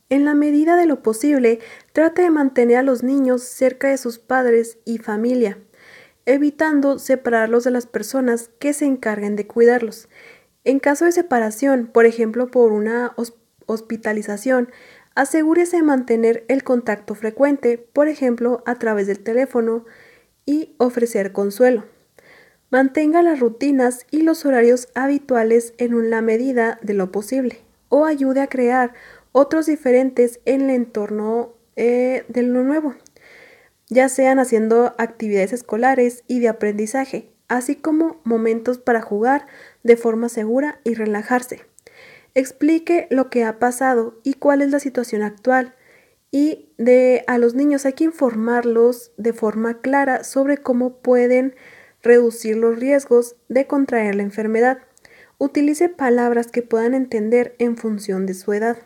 En 0.10 0.26
la 0.26 0.34
medida 0.34 0.76
de 0.76 0.86
lo 0.86 1.02
posible, 1.02 1.60
trate 1.94 2.24
de 2.24 2.32
mantener 2.32 2.78
a 2.78 2.84
los 2.84 3.02
niños 3.02 3.44
cerca 3.44 3.88
de 3.88 3.98
sus 3.98 4.20
padres 4.20 4.78
y 4.84 4.98
familia, 4.98 5.58
evitando 6.26 7.00
separarlos 7.00 7.64
de 7.64 7.72
las 7.72 7.86
personas 7.86 8.50
que 8.60 8.74
se 8.74 8.86
encarguen 8.86 9.36
de 9.36 9.48
cuidarlos. 9.48 10.10
En 10.64 10.80
caso 10.80 11.06
de 11.06 11.14
separación, 11.14 11.88
por 11.88 12.06
ejemplo 12.06 12.52
por 12.52 12.72
una 12.72 13.16
hospitalización, 13.68 14.70
Asegúrese 15.16 15.78
de 15.78 15.84
mantener 15.84 16.44
el 16.50 16.64
contacto 16.64 17.16
frecuente, 17.16 17.78
por 17.78 18.10
ejemplo, 18.10 18.62
a 18.66 18.76
través 18.76 19.08
del 19.08 19.20
teléfono, 19.20 19.86
y 20.46 20.76
ofrecer 20.78 21.32
consuelo. 21.32 21.86
Mantenga 22.70 23.22
las 23.22 23.40
rutinas 23.40 24.06
y 24.12 24.22
los 24.22 24.46
horarios 24.46 24.90
habituales 24.94 25.74
en 25.78 26.10
la 26.10 26.22
medida 26.22 26.80
de 26.84 26.94
lo 26.94 27.12
posible, 27.12 27.62
o 27.90 28.06
ayude 28.06 28.42
a 28.42 28.48
crear 28.48 28.94
otros 29.32 29.66
diferentes 29.66 30.40
en 30.46 30.62
el 30.62 30.70
entorno 30.72 31.54
eh, 31.76 32.26
de 32.28 32.44
lo 32.44 32.64
nuevo, 32.64 32.96
ya 33.90 34.10
sean 34.10 34.40
haciendo 34.40 34.96
actividades 34.98 35.54
escolares 35.54 36.24
y 36.28 36.40
de 36.40 36.50
aprendizaje, 36.50 37.32
así 37.48 37.76
como 37.76 38.20
momentos 38.24 38.78
para 38.80 39.02
jugar 39.02 39.46
de 39.84 39.96
forma 39.96 40.30
segura 40.30 40.80
y 40.84 40.96
relajarse. 40.96 41.62
Explique 42.36 43.08
lo 43.10 43.30
que 43.30 43.46
ha 43.46 43.60
pasado 43.60 44.20
y 44.24 44.34
cuál 44.34 44.62
es 44.62 44.70
la 44.70 44.80
situación 44.80 45.24
actual. 45.24 45.74
Y 46.32 46.70
de 46.78 47.24
a 47.28 47.38
los 47.38 47.56
niños 47.56 47.86
hay 47.86 47.94
que 47.94 48.04
informarlos 48.04 49.14
de 49.16 49.32
forma 49.32 49.80
clara 49.80 50.26
sobre 50.26 50.58
cómo 50.58 50.98
pueden 50.98 51.56
reducir 52.04 52.58
los 52.58 52.78
riesgos 52.78 53.38
de 53.48 53.68
contraer 53.68 54.16
la 54.16 54.24
enfermedad. 54.24 54.80
Utilice 55.38 55.88
palabras 55.88 56.48
que 56.48 56.62
puedan 56.62 56.94
entender 56.94 57.56
en 57.58 57.78
función 57.78 58.26
de 58.26 58.34
su 58.34 58.52
edad. 58.54 58.78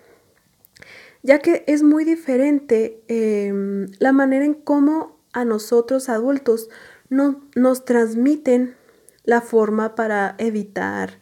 ya 1.21 1.39
que 1.39 1.65
es 1.67 1.83
muy 1.83 2.05
diferente 2.05 3.03
em, 3.09 3.87
la 3.99 4.13
manera 4.13 4.45
en 4.45 4.53
cómo 4.53 5.19
a 5.33 5.43
nosotros 5.43 6.07
adultos 6.07 6.69
no, 7.09 7.45
nos 7.55 7.83
transmiten 7.83 8.77
la 9.25 9.41
forma 9.41 9.95
para 9.95 10.35
evitar 10.37 11.19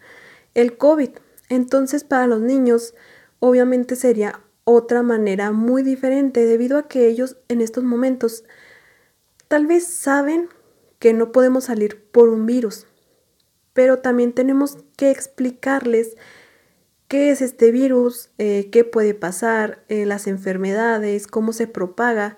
el 0.54 0.78
COVID. 0.78 1.10
Entonces 1.50 2.04
para 2.04 2.28
los 2.28 2.42
niños 2.42 2.94
obviamente 3.40 3.96
sería 3.96 4.42
otra 4.64 5.02
manera 5.02 5.52
muy 5.52 5.82
diferente 5.82 6.46
debido 6.46 6.78
a 6.78 6.88
que 6.88 7.08
ellos 7.08 7.38
en 7.48 7.62
estos 7.62 7.84
momentos 7.84 8.44
tal 9.48 9.66
vez 9.66 9.88
saben 9.88 10.50
que 11.00 11.14
no 11.14 11.32
podemos 11.32 11.66
salir 11.66 12.04
por 12.12 12.30
un 12.30 12.46
virus, 12.46 12.88
pero 13.74 14.00
también 14.00 14.34
tenemos 14.34 14.78
que 14.98 15.12
explicarles 15.12 16.18
qué 17.08 17.32
es 17.32 17.42
este 17.42 17.72
virus, 17.72 18.30
eh, 18.38 18.70
qué 18.72 18.84
puede 18.84 19.14
pasar, 19.14 19.84
eh, 19.88 20.06
las 20.06 20.28
enfermedades, 20.28 21.28
cómo 21.28 21.54
se 21.54 21.68
propaga, 21.68 22.38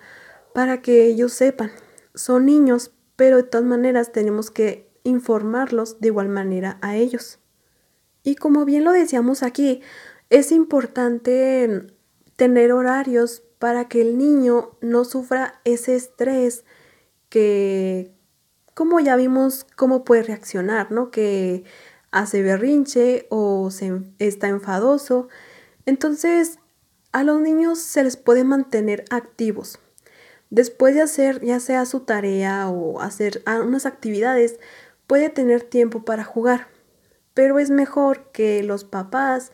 para 0.53 0.81
que 0.81 1.05
ellos 1.05 1.33
sepan. 1.33 1.71
Son 2.13 2.45
niños, 2.45 2.91
pero 3.15 3.37
de 3.37 3.43
todas 3.43 3.65
maneras 3.65 4.11
tenemos 4.11 4.51
que 4.51 4.89
informarlos 5.03 5.99
de 5.99 6.07
igual 6.07 6.29
manera 6.29 6.77
a 6.81 6.95
ellos. 6.95 7.39
Y 8.23 8.35
como 8.35 8.65
bien 8.65 8.83
lo 8.83 8.91
decíamos 8.91 9.43
aquí, 9.43 9.81
es 10.29 10.51
importante 10.51 11.87
tener 12.35 12.71
horarios 12.71 13.43
para 13.59 13.87
que 13.87 14.01
el 14.01 14.17
niño 14.17 14.71
no 14.81 15.03
sufra 15.03 15.59
ese 15.65 15.95
estrés 15.95 16.63
que, 17.27 18.11
como 18.73 18.99
ya 18.99 19.15
vimos, 19.15 19.65
cómo 19.75 20.03
puede 20.03 20.23
reaccionar, 20.23 20.91
¿no? 20.91 21.11
Que 21.11 21.63
hace 22.11 22.41
berrinche 22.41 23.27
o 23.29 23.69
se, 23.71 24.01
está 24.19 24.47
enfadoso. 24.47 25.27
Entonces, 25.85 26.59
a 27.11 27.23
los 27.23 27.41
niños 27.41 27.79
se 27.79 28.03
les 28.03 28.17
puede 28.17 28.43
mantener 28.43 29.05
activos. 29.09 29.79
Después 30.49 30.95
de 30.95 31.01
hacer 31.01 31.43
ya 31.43 31.59
sea 31.59 31.85
su 31.85 32.01
tarea 32.01 32.69
o 32.69 33.01
hacer 33.01 33.43
unas 33.45 33.85
actividades, 33.85 34.59
puede 35.05 35.29
tener 35.29 35.63
tiempo 35.63 36.03
para 36.03 36.23
jugar. 36.23 36.67
Pero 37.39 37.57
es 37.57 37.69
mejor 37.69 38.33
que 38.33 38.63
los 38.63 38.83
papás 38.83 39.53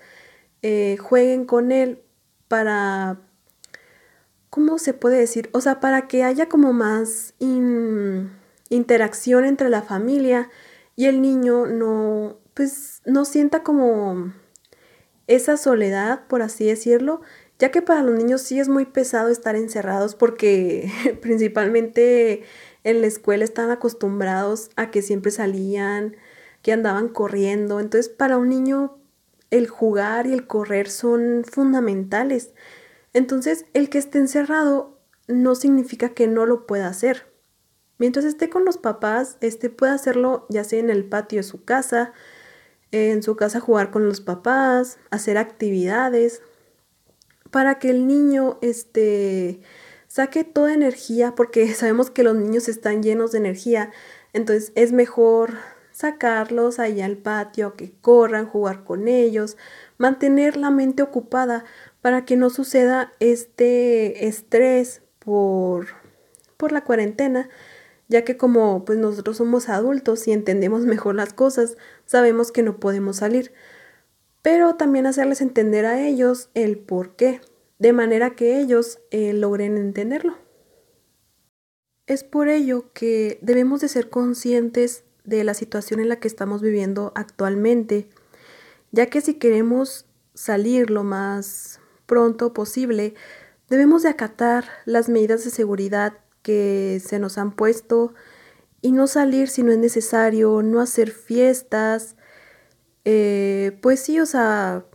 eh, 0.63 0.97
jueguen 0.99 1.45
con 1.45 1.71
él 1.71 2.01
para, 2.47 3.19
¿cómo 4.49 4.79
se 4.79 4.95
puede 4.95 5.19
decir? 5.19 5.51
O 5.51 5.61
sea, 5.61 5.79
para 5.79 6.07
que 6.07 6.23
haya 6.23 6.49
como 6.49 6.73
más 6.73 7.35
interacción 8.69 9.45
entre 9.45 9.69
la 9.69 9.83
familia 9.83 10.49
y 10.95 11.05
el 11.05 11.21
niño 11.21 11.67
no, 11.67 12.39
pues, 12.55 13.03
no 13.05 13.23
sienta 13.23 13.61
como 13.61 14.33
esa 15.27 15.55
soledad, 15.55 16.25
por 16.25 16.41
así 16.41 16.65
decirlo, 16.65 17.21
ya 17.59 17.69
que 17.69 17.83
para 17.83 18.01
los 18.01 18.15
niños 18.15 18.41
sí 18.41 18.59
es 18.59 18.67
muy 18.67 18.85
pesado 18.85 19.29
estar 19.29 19.55
encerrados 19.55 20.15
porque 20.15 20.89
principalmente 21.21 22.41
en 22.83 23.01
la 23.01 23.05
escuela 23.05 23.43
están 23.43 23.69
acostumbrados 23.69 24.71
a 24.75 24.89
que 24.89 25.03
siempre 25.03 25.29
salían, 25.29 26.15
que 26.65 26.73
andaban 26.73 27.09
corriendo, 27.09 27.79
entonces 27.79 28.09
para 28.09 28.39
un 28.39 28.49
niño 28.49 28.97
el 29.51 29.67
jugar 29.67 30.25
y 30.25 30.33
el 30.33 30.47
correr 30.47 30.89
son 30.89 31.43
fundamentales. 31.47 32.55
Entonces, 33.13 33.67
el 33.75 33.87
que 33.91 33.99
esté 33.99 34.17
encerrado 34.17 34.99
no 35.27 35.53
significa 35.53 36.09
que 36.09 36.25
no 36.25 36.47
lo 36.47 36.65
pueda 36.65 36.87
hacer. 36.87 37.31
Mientras 37.99 38.25
esté 38.25 38.49
con 38.49 38.65
los 38.65 38.79
papás, 38.79 39.37
este 39.41 39.69
puede 39.69 39.91
hacerlo 39.91 40.47
ya 40.49 40.63
sea 40.63 40.79
en 40.79 40.89
el 40.89 41.05
patio 41.05 41.37
de 41.37 41.43
su 41.43 41.63
casa, 41.65 42.13
en 42.89 43.21
su 43.21 43.35
casa 43.35 43.59
jugar 43.59 43.91
con 43.91 44.07
los 44.07 44.21
papás, 44.21 44.97
hacer 45.11 45.37
actividades, 45.37 46.41
para 47.51 47.77
que 47.77 47.91
el 47.91 48.07
niño 48.07 48.57
este, 48.63 49.61
saque 50.07 50.43
toda 50.43 50.73
energía, 50.73 51.35
porque 51.35 51.71
sabemos 51.75 52.09
que 52.09 52.23
los 52.23 52.35
niños 52.35 52.69
están 52.69 53.03
llenos 53.03 53.33
de 53.33 53.37
energía, 53.37 53.91
entonces 54.33 54.71
es 54.73 54.93
mejor 54.93 55.74
sacarlos 55.95 56.77
ahí 56.77 56.99
al 56.99 57.15
patio, 57.15 57.75
que 57.77 57.93
corran, 58.01 58.47
jugar 58.47 58.83
con 58.83 59.07
ellos, 59.07 59.55
mantener 59.97 60.57
la 60.57 60.69
mente 60.69 61.01
ocupada 61.01 61.63
para 62.01 62.25
que 62.25 62.35
no 62.35 62.49
suceda 62.49 63.13
este 63.21 64.27
estrés 64.27 65.03
por, 65.19 65.87
por 66.57 66.73
la 66.73 66.83
cuarentena, 66.83 67.47
ya 68.09 68.25
que 68.25 68.35
como 68.35 68.83
pues 68.83 68.99
nosotros 68.99 69.37
somos 69.37 69.69
adultos 69.69 70.27
y 70.27 70.33
entendemos 70.33 70.81
mejor 70.81 71.15
las 71.15 71.31
cosas, 71.31 71.77
sabemos 72.05 72.51
que 72.51 72.61
no 72.61 72.77
podemos 72.77 73.15
salir, 73.15 73.53
pero 74.41 74.75
también 74.75 75.05
hacerles 75.05 75.39
entender 75.39 75.85
a 75.85 76.05
ellos 76.05 76.49
el 76.55 76.77
por 76.77 77.15
qué, 77.15 77.39
de 77.79 77.93
manera 77.93 78.35
que 78.35 78.59
ellos 78.59 78.99
eh, 79.11 79.31
logren 79.31 79.77
entenderlo. 79.77 80.37
Es 82.05 82.25
por 82.25 82.49
ello 82.49 82.91
que 82.91 83.39
debemos 83.41 83.79
de 83.79 83.87
ser 83.87 84.09
conscientes 84.09 85.04
de 85.25 85.43
la 85.43 85.53
situación 85.53 85.99
en 85.99 86.09
la 86.09 86.17
que 86.17 86.27
estamos 86.27 86.61
viviendo 86.61 87.11
actualmente, 87.15 88.07
ya 88.91 89.07
que 89.07 89.21
si 89.21 89.35
queremos 89.35 90.05
salir 90.33 90.89
lo 90.89 91.03
más 91.03 91.79
pronto 92.05 92.53
posible, 92.53 93.15
debemos 93.69 94.03
de 94.03 94.09
acatar 94.09 94.65
las 94.85 95.09
medidas 95.09 95.43
de 95.43 95.49
seguridad 95.49 96.13
que 96.41 97.01
se 97.03 97.19
nos 97.19 97.37
han 97.37 97.51
puesto 97.51 98.13
y 98.81 98.91
no 98.91 99.07
salir 99.07 99.47
si 99.47 99.63
no 99.63 99.71
es 99.71 99.79
necesario, 99.79 100.61
no 100.61 100.79
hacer 100.79 101.09
fiestas, 101.09 102.15
eh, 103.03 103.77
pues 103.81 103.99
sí, 103.99 104.19
o 104.19 104.25
sea, 104.25 104.85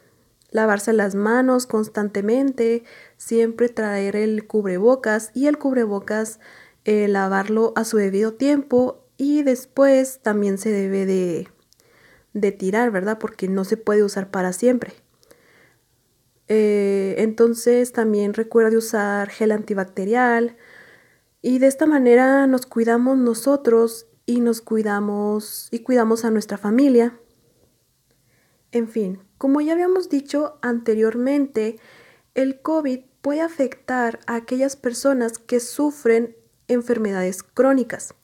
lavarse 0.51 0.93
las 0.93 1.15
manos 1.15 1.67
constantemente, 1.67 2.85
siempre 3.17 3.69
traer 3.69 4.17
el 4.17 4.47
cubrebocas 4.47 5.31
y 5.35 5.47
el 5.47 5.59
cubrebocas 5.59 6.39
eh, 6.85 7.09
lavarlo 7.09 7.73
a 7.77 7.85
su 7.85 7.99
debido 7.99 8.35
tiempo 8.35 9.00
y 9.21 9.43
después 9.43 10.21
también 10.23 10.57
se 10.57 10.73
debe 10.73 11.05
de, 11.05 11.47
de 12.33 12.53
tirar, 12.53 12.91
¿verdad? 12.91 13.19
Porque 13.19 13.49
no 13.49 13.65
se 13.67 13.77
puede 13.77 14.03
usar 14.03 14.31
para 14.31 14.55
siempre. 14.55 14.95
Eh, 16.49 17.17
entonces 17.19 17.93
también 17.93 18.33
recuerda 18.33 18.71
de 18.71 18.79
usar 18.79 19.29
gel 19.29 19.53
antibacterial 19.53 20.57
y 21.43 21.59
de 21.59 21.67
esta 21.67 21.85
manera 21.85 22.47
nos 22.47 22.65
cuidamos 22.65 23.19
nosotros 23.19 24.07
y 24.25 24.41
nos 24.41 24.63
cuidamos 24.63 25.69
y 25.71 25.81
cuidamos 25.81 26.25
a 26.25 26.31
nuestra 26.31 26.57
familia. 26.57 27.21
En 28.73 28.89
fin, 28.89 29.23
como 29.37 29.61
ya 29.61 29.75
habíamos 29.75 30.09
dicho 30.09 30.59
anteriormente, 30.63 31.79
el 32.35 32.63
COVID 32.63 33.01
puede 33.21 33.43
afectar 33.43 34.19
a 34.27 34.37
aquellas 34.37 34.77
personas 34.77 35.37
que 35.37 35.61
sufren 35.61 36.39
enfermedades 36.69 37.43
crónicas 37.43 38.15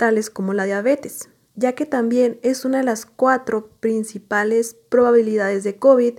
tales 0.00 0.30
como 0.30 0.54
la 0.54 0.64
diabetes, 0.64 1.28
ya 1.56 1.74
que 1.74 1.84
también 1.84 2.40
es 2.42 2.64
una 2.64 2.78
de 2.78 2.84
las 2.84 3.04
cuatro 3.04 3.68
principales 3.80 4.74
probabilidades 4.88 5.62
de 5.62 5.76
COVID, 5.76 6.14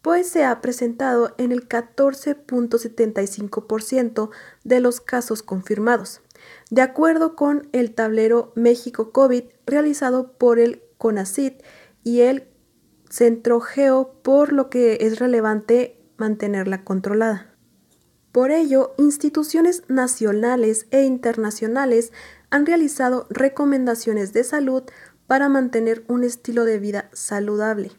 pues 0.00 0.30
se 0.30 0.46
ha 0.46 0.62
presentado 0.62 1.34
en 1.36 1.52
el 1.52 1.68
14.75% 1.68 4.30
de 4.64 4.80
los 4.80 5.02
casos 5.02 5.42
confirmados, 5.42 6.22
de 6.70 6.80
acuerdo 6.80 7.36
con 7.36 7.68
el 7.72 7.94
tablero 7.94 8.54
México 8.56 9.12
COVID 9.12 9.44
realizado 9.66 10.32
por 10.38 10.58
el 10.58 10.82
CONACIT 10.96 11.62
y 12.02 12.22
el 12.22 12.48
Centrogeo, 13.10 14.14
por 14.22 14.54
lo 14.54 14.70
que 14.70 14.96
es 15.02 15.18
relevante 15.18 16.00
mantenerla 16.16 16.82
controlada. 16.82 17.58
Por 18.32 18.52
ello, 18.52 18.94
instituciones 18.98 19.82
nacionales 19.88 20.86
e 20.90 21.02
internacionales 21.02 22.12
han 22.50 22.66
realizado 22.66 23.26
recomendaciones 23.30 24.32
de 24.32 24.44
salud 24.44 24.84
para 25.26 25.48
mantener 25.48 26.04
un 26.08 26.24
estilo 26.24 26.64
de 26.64 26.78
vida 26.78 27.10
saludable, 27.12 27.92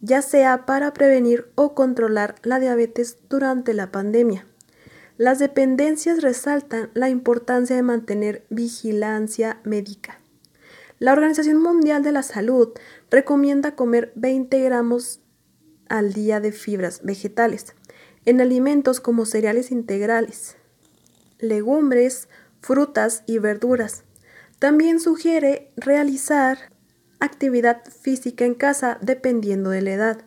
ya 0.00 0.20
sea 0.22 0.66
para 0.66 0.92
prevenir 0.92 1.50
o 1.54 1.74
controlar 1.74 2.34
la 2.42 2.60
diabetes 2.60 3.18
durante 3.28 3.72
la 3.74 3.90
pandemia. 3.90 4.46
Las 5.16 5.38
dependencias 5.38 6.22
resaltan 6.22 6.90
la 6.94 7.08
importancia 7.08 7.76
de 7.76 7.82
mantener 7.82 8.44
vigilancia 8.50 9.60
médica. 9.64 10.18
La 10.98 11.12
Organización 11.12 11.60
Mundial 11.60 12.02
de 12.02 12.12
la 12.12 12.22
Salud 12.22 12.70
recomienda 13.10 13.74
comer 13.74 14.12
20 14.14 14.60
gramos 14.60 15.20
al 15.88 16.12
día 16.12 16.40
de 16.40 16.52
fibras 16.52 17.02
vegetales 17.02 17.74
en 18.24 18.40
alimentos 18.40 19.00
como 19.00 19.26
cereales 19.26 19.70
integrales, 19.70 20.56
legumbres, 21.38 22.28
frutas 22.62 23.24
y 23.26 23.38
verduras. 23.38 24.04
También 24.58 25.00
sugiere 25.00 25.72
realizar 25.76 26.70
actividad 27.20 27.82
física 27.84 28.44
en 28.44 28.54
casa 28.54 28.98
dependiendo 29.02 29.70
de 29.70 29.82
la 29.82 29.90
edad. 29.92 30.24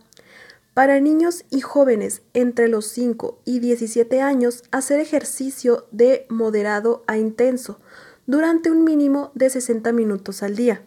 Para 0.74 1.00
niños 1.00 1.46
y 1.50 1.62
jóvenes 1.62 2.22
entre 2.34 2.68
los 2.68 2.88
5 2.88 3.42
y 3.46 3.60
17 3.60 4.22
años, 4.22 4.64
hacer 4.72 5.00
ejercicio 5.00 5.88
de 5.92 6.26
moderado 6.30 7.06
a 7.08 7.18
intenso 7.18 7.80
durante 8.28 8.72
un 8.72 8.84
mínimo 8.84 9.32
de 9.36 9.50
60 9.50 9.94
minutos 9.94 10.44
al 10.44 10.58
día. 10.58 10.82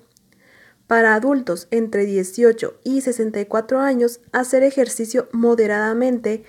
Para 0.86 1.14
adultos 1.14 1.68
entre 1.70 2.04
18 2.04 2.80
y 2.84 3.00
64 3.00 3.80
años, 3.80 4.20
hacer 4.32 4.62
ejercicio 4.62 5.28
moderadamente 5.32 6.44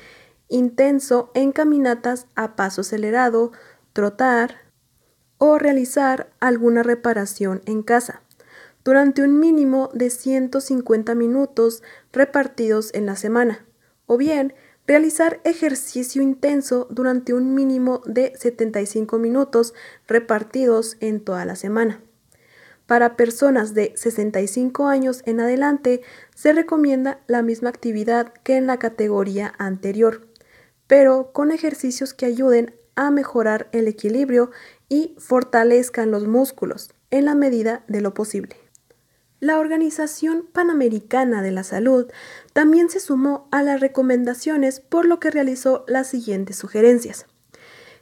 intenso 0.49 1.31
en 1.33 1.51
caminatas 1.51 2.27
a 2.35 2.55
paso 2.57 2.81
acelerado, 2.81 3.51
trotar 3.93 4.68
o 5.39 5.58
realizar 5.58 6.30
alguna 6.39 6.84
reparación 6.84 7.63
en 7.65 7.82
casa 7.82 8.21
durante 8.84 9.23
un 9.23 9.39
mínimo 9.39 9.89
de 9.93 10.10
150 10.10 11.15
minutos 11.15 11.84
repartidos 12.13 12.93
en 12.93 13.06
la 13.06 13.15
semana, 13.15 13.65
o 14.06 14.17
bien 14.17 14.54
realizar 14.88 15.39
ejercicio 15.43 16.21
intenso 16.21 16.88
durante 16.89 17.34
un 17.34 17.54
mínimo 17.54 18.02
de 18.06 18.34
75 18.36 19.19
minutos 19.19 19.73
repartidos 20.08 20.97
en 20.99 21.19
toda 21.23 21.45
la 21.45 21.56
semana. 21.56 22.02
Para 22.88 23.15
personas 23.15 23.75
de 23.75 23.93
65 23.95 24.88
años 24.88 25.21
en 25.25 25.39
adelante 25.39 26.02
se 26.34 26.54
recomienda 26.54 27.19
la 27.28 27.43
misma 27.43 27.69
actividad 27.69 28.34
que 28.43 28.58
en 28.58 28.65
la 28.65 28.80
categoría 28.80 29.54
anterior, 29.60 30.28
pero 30.88 31.32
con 31.32 31.52
ejercicios 31.52 32.15
que 32.15 32.25
ayuden 32.25 32.73
a 32.95 33.12
mejorar 33.12 33.69
el 33.71 33.88
equilibrio 33.88 34.49
y 34.89 35.15
fortalezcan 35.19 36.12
los 36.12 36.28
músculos 36.28 36.91
en 37.12 37.25
la 37.25 37.36
medida 37.36 37.84
de 37.88 38.02
lo 38.02 38.13
posible. 38.13 38.56
La 39.39 39.58
Organización 39.58 40.45
Panamericana 40.52 41.41
de 41.41 41.52
la 41.52 41.63
Salud 41.63 42.08
también 42.52 42.89
se 42.89 42.99
sumó 42.99 43.47
a 43.52 43.63
las 43.63 43.80
recomendaciones 43.80 44.82
por 44.82 45.06
lo 45.06 45.21
que 45.21 45.32
realizó 45.32 45.86
las 45.88 46.08
siguientes 46.08 46.58
sugerencias. 46.58 47.25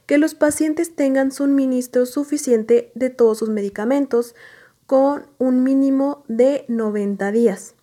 Que 0.06 0.18
los 0.18 0.34
pacientes 0.34 0.96
tengan 0.96 1.30
suministro 1.30 2.06
suficiente 2.06 2.90
de 2.96 3.10
todos 3.10 3.38
sus 3.38 3.50
medicamentos 3.50 4.34
con 4.86 5.26
un 5.38 5.62
mínimo 5.62 6.24
de 6.26 6.64
90 6.66 7.30
días. 7.30 7.76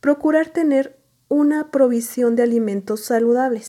Procurar 0.00 0.50
tener 0.50 0.96
una 1.28 1.72
provisión 1.72 2.36
de 2.36 2.44
alimentos 2.44 3.00
saludables. 3.00 3.68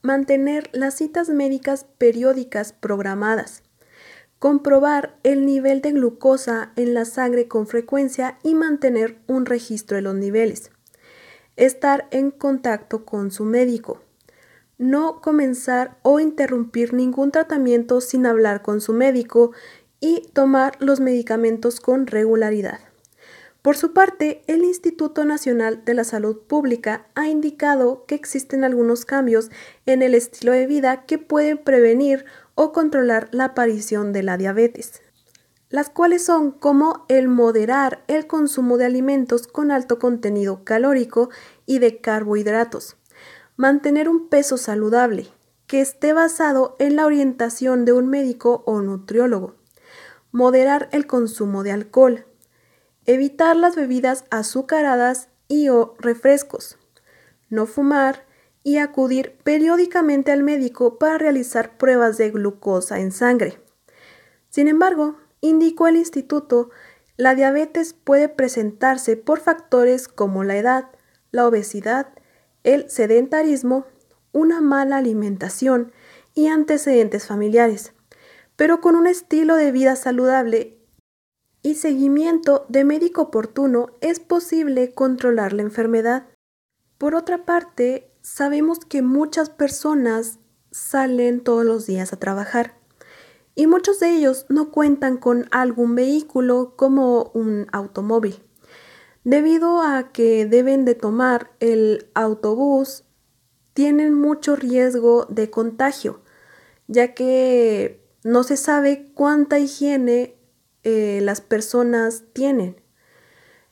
Mantener 0.00 0.70
las 0.72 0.94
citas 0.94 1.28
médicas 1.28 1.84
periódicas 1.98 2.72
programadas 2.72 3.64
comprobar 4.46 5.18
el 5.24 5.44
nivel 5.44 5.80
de 5.80 5.90
glucosa 5.90 6.70
en 6.76 6.94
la 6.94 7.04
sangre 7.04 7.48
con 7.48 7.66
frecuencia 7.66 8.38
y 8.44 8.54
mantener 8.54 9.18
un 9.26 9.44
registro 9.44 9.96
de 9.96 10.02
los 10.02 10.14
niveles. 10.14 10.70
Estar 11.56 12.06
en 12.12 12.30
contacto 12.30 13.04
con 13.04 13.32
su 13.32 13.44
médico. 13.44 14.02
No 14.78 15.20
comenzar 15.20 15.98
o 16.02 16.20
interrumpir 16.20 16.94
ningún 16.94 17.32
tratamiento 17.32 18.00
sin 18.00 18.24
hablar 18.24 18.62
con 18.62 18.80
su 18.80 18.92
médico 18.92 19.50
y 19.98 20.28
tomar 20.32 20.76
los 20.78 21.00
medicamentos 21.00 21.80
con 21.80 22.06
regularidad. 22.06 22.78
Por 23.62 23.76
su 23.76 23.92
parte, 23.92 24.42
el 24.46 24.62
Instituto 24.62 25.24
Nacional 25.24 25.84
de 25.84 25.94
la 25.94 26.04
Salud 26.04 26.38
Pública 26.46 27.08
ha 27.16 27.26
indicado 27.26 28.04
que 28.06 28.14
existen 28.14 28.62
algunos 28.62 29.04
cambios 29.04 29.50
en 29.86 30.02
el 30.02 30.14
estilo 30.14 30.52
de 30.52 30.68
vida 30.68 31.04
que 31.04 31.18
pueden 31.18 31.58
prevenir 31.58 32.26
o 32.56 32.72
controlar 32.72 33.28
la 33.30 33.44
aparición 33.44 34.12
de 34.12 34.24
la 34.24 34.36
diabetes, 34.36 35.02
las 35.68 35.90
cuales 35.90 36.24
son 36.24 36.50
como 36.50 37.04
el 37.08 37.28
moderar 37.28 38.02
el 38.08 38.26
consumo 38.26 38.78
de 38.78 38.86
alimentos 38.86 39.46
con 39.46 39.70
alto 39.70 40.00
contenido 40.00 40.64
calórico 40.64 41.30
y 41.66 41.78
de 41.78 42.00
carbohidratos, 42.00 42.96
mantener 43.56 44.08
un 44.08 44.28
peso 44.28 44.56
saludable, 44.56 45.28
que 45.66 45.80
esté 45.80 46.12
basado 46.12 46.76
en 46.78 46.96
la 46.96 47.06
orientación 47.06 47.84
de 47.84 47.92
un 47.92 48.08
médico 48.08 48.62
o 48.66 48.80
nutriólogo, 48.80 49.54
moderar 50.32 50.88
el 50.92 51.06
consumo 51.06 51.62
de 51.62 51.72
alcohol, 51.72 52.26
evitar 53.04 53.56
las 53.56 53.76
bebidas 53.76 54.24
azucaradas 54.30 55.28
y 55.48 55.68
o 55.68 55.94
refrescos, 55.98 56.78
no 57.48 57.66
fumar, 57.66 58.25
y 58.66 58.78
acudir 58.78 59.38
periódicamente 59.44 60.32
al 60.32 60.42
médico 60.42 60.98
para 60.98 61.18
realizar 61.18 61.78
pruebas 61.78 62.18
de 62.18 62.32
glucosa 62.32 62.98
en 62.98 63.12
sangre. 63.12 63.60
Sin 64.48 64.66
embargo, 64.66 65.18
indicó 65.40 65.86
el 65.86 65.94
instituto, 65.94 66.70
la 67.16 67.36
diabetes 67.36 67.92
puede 67.94 68.28
presentarse 68.28 69.16
por 69.16 69.38
factores 69.38 70.08
como 70.08 70.42
la 70.42 70.56
edad, 70.56 70.90
la 71.30 71.46
obesidad, 71.46 72.08
el 72.64 72.90
sedentarismo, 72.90 73.86
una 74.32 74.60
mala 74.60 74.96
alimentación 74.96 75.92
y 76.34 76.48
antecedentes 76.48 77.24
familiares, 77.24 77.92
pero 78.56 78.80
con 78.80 78.96
un 78.96 79.06
estilo 79.06 79.54
de 79.54 79.70
vida 79.70 79.94
saludable 79.94 80.76
y 81.62 81.76
seguimiento 81.76 82.66
de 82.68 82.82
médico 82.82 83.22
oportuno 83.22 83.90
es 84.00 84.18
posible 84.18 84.92
controlar 84.92 85.52
la 85.52 85.62
enfermedad. 85.62 86.26
Por 86.98 87.14
otra 87.14 87.44
parte, 87.44 88.10
sabemos 88.26 88.80
que 88.80 89.02
muchas 89.02 89.50
personas 89.50 90.40
salen 90.72 91.44
todos 91.44 91.64
los 91.64 91.86
días 91.86 92.12
a 92.12 92.18
trabajar 92.18 92.74
y 93.54 93.68
muchos 93.68 94.00
de 94.00 94.10
ellos 94.10 94.46
no 94.48 94.72
cuentan 94.72 95.16
con 95.16 95.46
algún 95.52 95.94
vehículo 95.94 96.74
como 96.74 97.30
un 97.34 97.68
automóvil. 97.70 98.42
Debido 99.22 99.80
a 99.80 100.10
que 100.12 100.44
deben 100.44 100.84
de 100.84 100.96
tomar 100.96 101.52
el 101.60 102.08
autobús, 102.14 103.04
tienen 103.74 104.12
mucho 104.12 104.56
riesgo 104.56 105.26
de 105.26 105.48
contagio, 105.48 106.20
ya 106.88 107.14
que 107.14 108.04
no 108.24 108.42
se 108.42 108.56
sabe 108.56 109.12
cuánta 109.14 109.60
higiene 109.60 110.34
eh, 110.82 111.20
las 111.22 111.40
personas 111.40 112.24
tienen. 112.32 112.76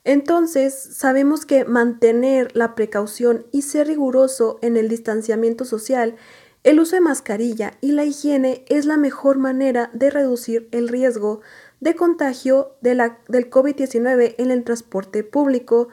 Entonces, 0.05 0.73
sabemos 0.75 1.47
que 1.47 1.65
mantener 1.65 2.55
la 2.55 2.75
precaución 2.75 3.47
y 3.51 3.63
ser 3.63 3.87
riguroso 3.87 4.59
en 4.61 4.77
el 4.77 4.87
distanciamiento 4.87 5.65
social, 5.65 6.15
el 6.63 6.79
uso 6.79 6.95
de 6.95 7.01
mascarilla 7.01 7.73
y 7.81 7.91
la 7.91 8.05
higiene 8.05 8.65
es 8.69 8.85
la 8.85 8.97
mejor 8.97 9.39
manera 9.39 9.89
de 9.93 10.11
reducir 10.11 10.69
el 10.71 10.89
riesgo 10.89 11.41
de 11.79 11.95
contagio 11.95 12.75
de 12.81 12.93
la, 12.93 13.19
del 13.27 13.49
COVID-19 13.49 14.35
en 14.37 14.51
el 14.51 14.63
transporte 14.63 15.23
público 15.23 15.89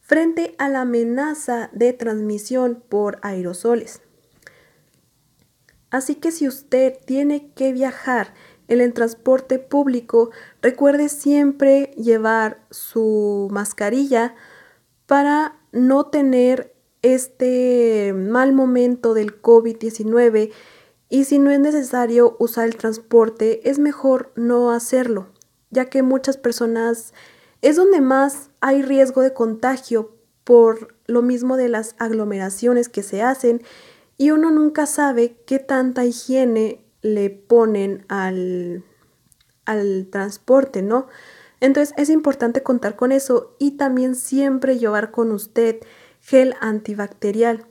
frente 0.00 0.54
a 0.58 0.68
la 0.68 0.82
amenaza 0.82 1.70
de 1.72 1.94
transmisión 1.94 2.82
por 2.86 3.18
aerosoles. 3.22 4.02
Así 5.90 6.16
que 6.16 6.32
si 6.32 6.46
usted 6.46 6.98
tiene 7.06 7.50
que 7.54 7.72
viajar 7.72 8.34
en 8.68 8.80
el 8.80 8.92
transporte 8.92 9.58
público, 9.58 10.30
recuerde 10.62 11.08
siempre 11.08 11.92
llevar 11.96 12.60
su 12.70 13.48
mascarilla 13.50 14.34
para 15.06 15.56
no 15.72 16.06
tener 16.06 16.74
este 17.02 18.14
mal 18.16 18.52
momento 18.52 19.12
del 19.12 19.42
COVID-19 19.42 20.52
y 21.10 21.24
si 21.24 21.38
no 21.38 21.50
es 21.50 21.60
necesario 21.60 22.36
usar 22.38 22.66
el 22.66 22.76
transporte, 22.76 23.68
es 23.68 23.78
mejor 23.78 24.32
no 24.36 24.70
hacerlo, 24.70 25.28
ya 25.70 25.86
que 25.86 26.02
muchas 26.02 26.38
personas 26.38 27.12
es 27.60 27.76
donde 27.76 28.00
más 28.00 28.50
hay 28.60 28.82
riesgo 28.82 29.22
de 29.22 29.34
contagio 29.34 30.16
por 30.44 30.94
lo 31.06 31.22
mismo 31.22 31.56
de 31.56 31.68
las 31.68 31.94
aglomeraciones 31.98 32.88
que 32.88 33.02
se 33.02 33.22
hacen 33.22 33.62
y 34.16 34.30
uno 34.30 34.50
nunca 34.50 34.86
sabe 34.86 35.36
qué 35.46 35.58
tanta 35.58 36.04
higiene 36.04 36.83
le 37.04 37.28
ponen 37.28 38.06
al, 38.08 38.82
al 39.66 40.08
transporte, 40.10 40.80
¿no? 40.80 41.06
Entonces 41.60 41.94
es 41.98 42.08
importante 42.08 42.62
contar 42.62 42.96
con 42.96 43.12
eso 43.12 43.54
y 43.58 43.72
también 43.72 44.14
siempre 44.14 44.78
llevar 44.78 45.10
con 45.10 45.30
usted 45.30 45.80
gel 46.20 46.54
antibacterial. 46.60 47.66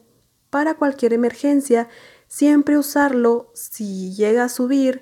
Para 0.52 0.76
cualquier 0.76 1.14
emergencia, 1.14 1.90
siempre 2.28 2.78
usarlo 2.78 3.52
si 3.56 4.14
llega 4.14 4.44
a 4.44 4.50
subir 4.50 5.02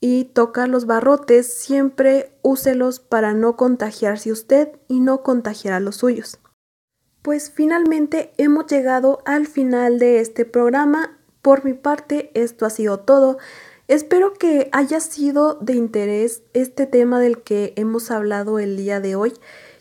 y 0.00 0.24
tocar 0.24 0.70
los 0.70 0.86
barrotes, 0.86 1.52
siempre 1.52 2.32
úselos 2.40 2.98
para 2.98 3.34
no 3.34 3.56
contagiarse 3.56 4.32
usted 4.32 4.70
y 4.88 5.00
no 5.00 5.22
contagiar 5.22 5.74
a 5.74 5.80
los 5.80 5.96
suyos. 5.96 6.38
Pues 7.20 7.50
finalmente 7.50 8.32
hemos 8.38 8.66
llegado 8.68 9.20
al 9.26 9.46
final 9.46 9.98
de 9.98 10.20
este 10.20 10.46
programa 10.46 11.19
por 11.42 11.64
mi 11.64 11.74
parte, 11.74 12.30
esto 12.34 12.66
ha 12.66 12.70
sido 12.70 13.00
todo. 13.00 13.38
Espero 13.88 14.34
que 14.34 14.68
haya 14.72 15.00
sido 15.00 15.54
de 15.54 15.74
interés 15.74 16.42
este 16.52 16.86
tema 16.86 17.18
del 17.18 17.42
que 17.42 17.72
hemos 17.76 18.10
hablado 18.10 18.58
el 18.58 18.76
día 18.76 19.00
de 19.00 19.16
hoy, 19.16 19.32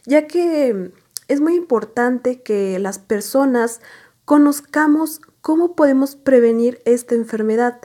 ya 0.05 0.25
que 0.25 0.91
es 1.27 1.41
muy 1.41 1.55
importante 1.55 2.41
que 2.41 2.79
las 2.79 2.97
personas 2.97 3.81
conozcamos 4.25 5.21
cómo 5.41 5.75
podemos 5.75 6.15
prevenir 6.15 6.81
esta 6.85 7.15
enfermedad. 7.15 7.79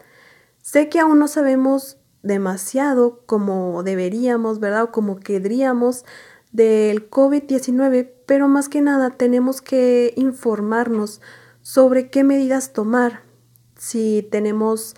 Sé 0.63 0.89
que 0.89 1.01
aún 1.01 1.19
no 1.19 1.29
sabemos 1.29 1.99
demasiado 2.23 3.21
como 3.27 3.83
deberíamos, 3.83 4.61
¿verdad? 4.61 4.85
O 4.85 4.93
como 4.93 5.21
querríamos 5.21 6.07
del 6.53 7.11
COVID-19, 7.11 8.11
pero 8.25 8.49
más 8.49 8.71
que 8.71 8.81
nada 8.81 9.11
tenemos 9.11 9.61
que 9.61 10.15
informarnos 10.17 11.21
sobre 11.61 12.09
qué 12.09 12.25
medidas 12.25 12.73
tomar 12.73 13.24
si 13.85 14.27
tenemos 14.31 14.97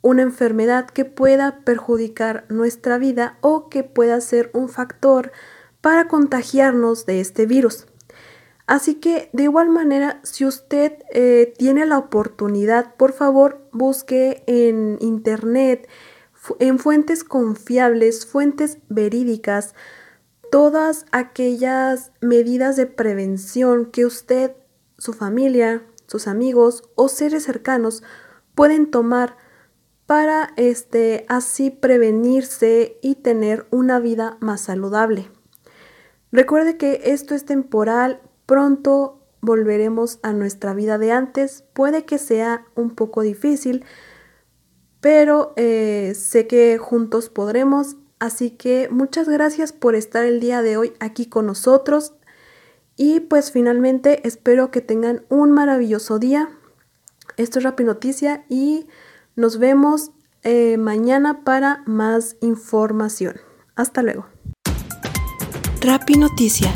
una 0.00 0.22
enfermedad 0.22 0.86
que 0.86 1.04
pueda 1.04 1.60
perjudicar 1.64 2.44
nuestra 2.48 2.96
vida 2.96 3.36
o 3.40 3.68
que 3.68 3.82
pueda 3.82 4.20
ser 4.20 4.50
un 4.54 4.68
factor 4.68 5.32
para 5.80 6.06
contagiarnos 6.06 7.04
de 7.04 7.20
este 7.20 7.46
virus. 7.46 7.86
Así 8.68 8.94
que 8.96 9.28
de 9.32 9.44
igual 9.44 9.70
manera, 9.70 10.20
si 10.22 10.44
usted 10.44 10.92
eh, 11.10 11.52
tiene 11.58 11.84
la 11.84 11.98
oportunidad, 11.98 12.94
por 12.94 13.12
favor 13.12 13.66
busque 13.72 14.44
en 14.46 14.98
internet, 15.00 15.88
en 16.60 16.78
fuentes 16.78 17.24
confiables, 17.24 18.24
fuentes 18.24 18.78
verídicas, 18.88 19.74
todas 20.52 21.06
aquellas 21.10 22.12
medidas 22.20 22.76
de 22.76 22.86
prevención 22.86 23.86
que 23.86 24.06
usted, 24.06 24.52
su 24.96 25.12
familia, 25.12 25.82
sus 26.06 26.28
amigos 26.28 26.84
o 26.94 27.08
seres 27.08 27.44
cercanos 27.44 28.02
pueden 28.58 28.90
tomar 28.90 29.36
para 30.06 30.52
este 30.56 31.24
así 31.28 31.70
prevenirse 31.70 32.98
y 33.02 33.14
tener 33.14 33.68
una 33.70 34.00
vida 34.00 34.36
más 34.40 34.62
saludable. 34.62 35.30
Recuerde 36.32 36.76
que 36.76 37.02
esto 37.04 37.36
es 37.36 37.44
temporal, 37.44 38.20
Pronto 38.48 39.20
volveremos 39.42 40.18
a 40.22 40.32
nuestra 40.32 40.72
vida 40.74 40.96
de 40.96 41.12
antes. 41.12 41.64
Puede 41.74 42.04
que 42.04 42.16
sea 42.16 42.64
un 42.74 42.96
poco 42.96 43.20
difícil, 43.20 43.84
pero 45.00 45.52
eh, 45.56 46.14
sé 46.16 46.48
que 46.48 46.78
juntos 46.78 47.28
podremos. 47.28 47.96
Así 48.18 48.50
que 48.50 48.88
muchas 48.90 49.28
gracias 49.28 49.72
por 49.72 49.94
estar 49.94 50.24
el 50.24 50.40
día 50.40 50.62
de 50.62 50.78
hoy 50.78 50.94
aquí 50.98 51.26
con 51.26 51.44
nosotros. 51.44 52.14
Y 52.96 53.20
pues 53.20 53.52
finalmente 53.52 54.26
espero 54.26 54.72
que 54.72 54.80
tengan 54.80 55.26
un 55.28 55.52
maravilloso 55.52 56.18
día. 56.18 56.57
Esto 57.36 57.58
es 57.58 57.64
Rapid 57.64 57.84
Noticia 57.84 58.44
y 58.48 58.86
nos 59.36 59.58
vemos 59.58 60.10
eh, 60.42 60.76
mañana 60.78 61.44
para 61.44 61.82
más 61.86 62.36
información. 62.40 63.36
Hasta 63.76 64.02
luego. 64.02 64.26
Rapid 65.80 66.16
Noticia, 66.16 66.72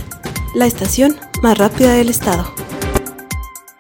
la 0.55 0.67
estación 0.67 1.17
más 1.43 1.59
rápida 1.59 1.93
del 1.95 2.09
estado. 2.09 2.45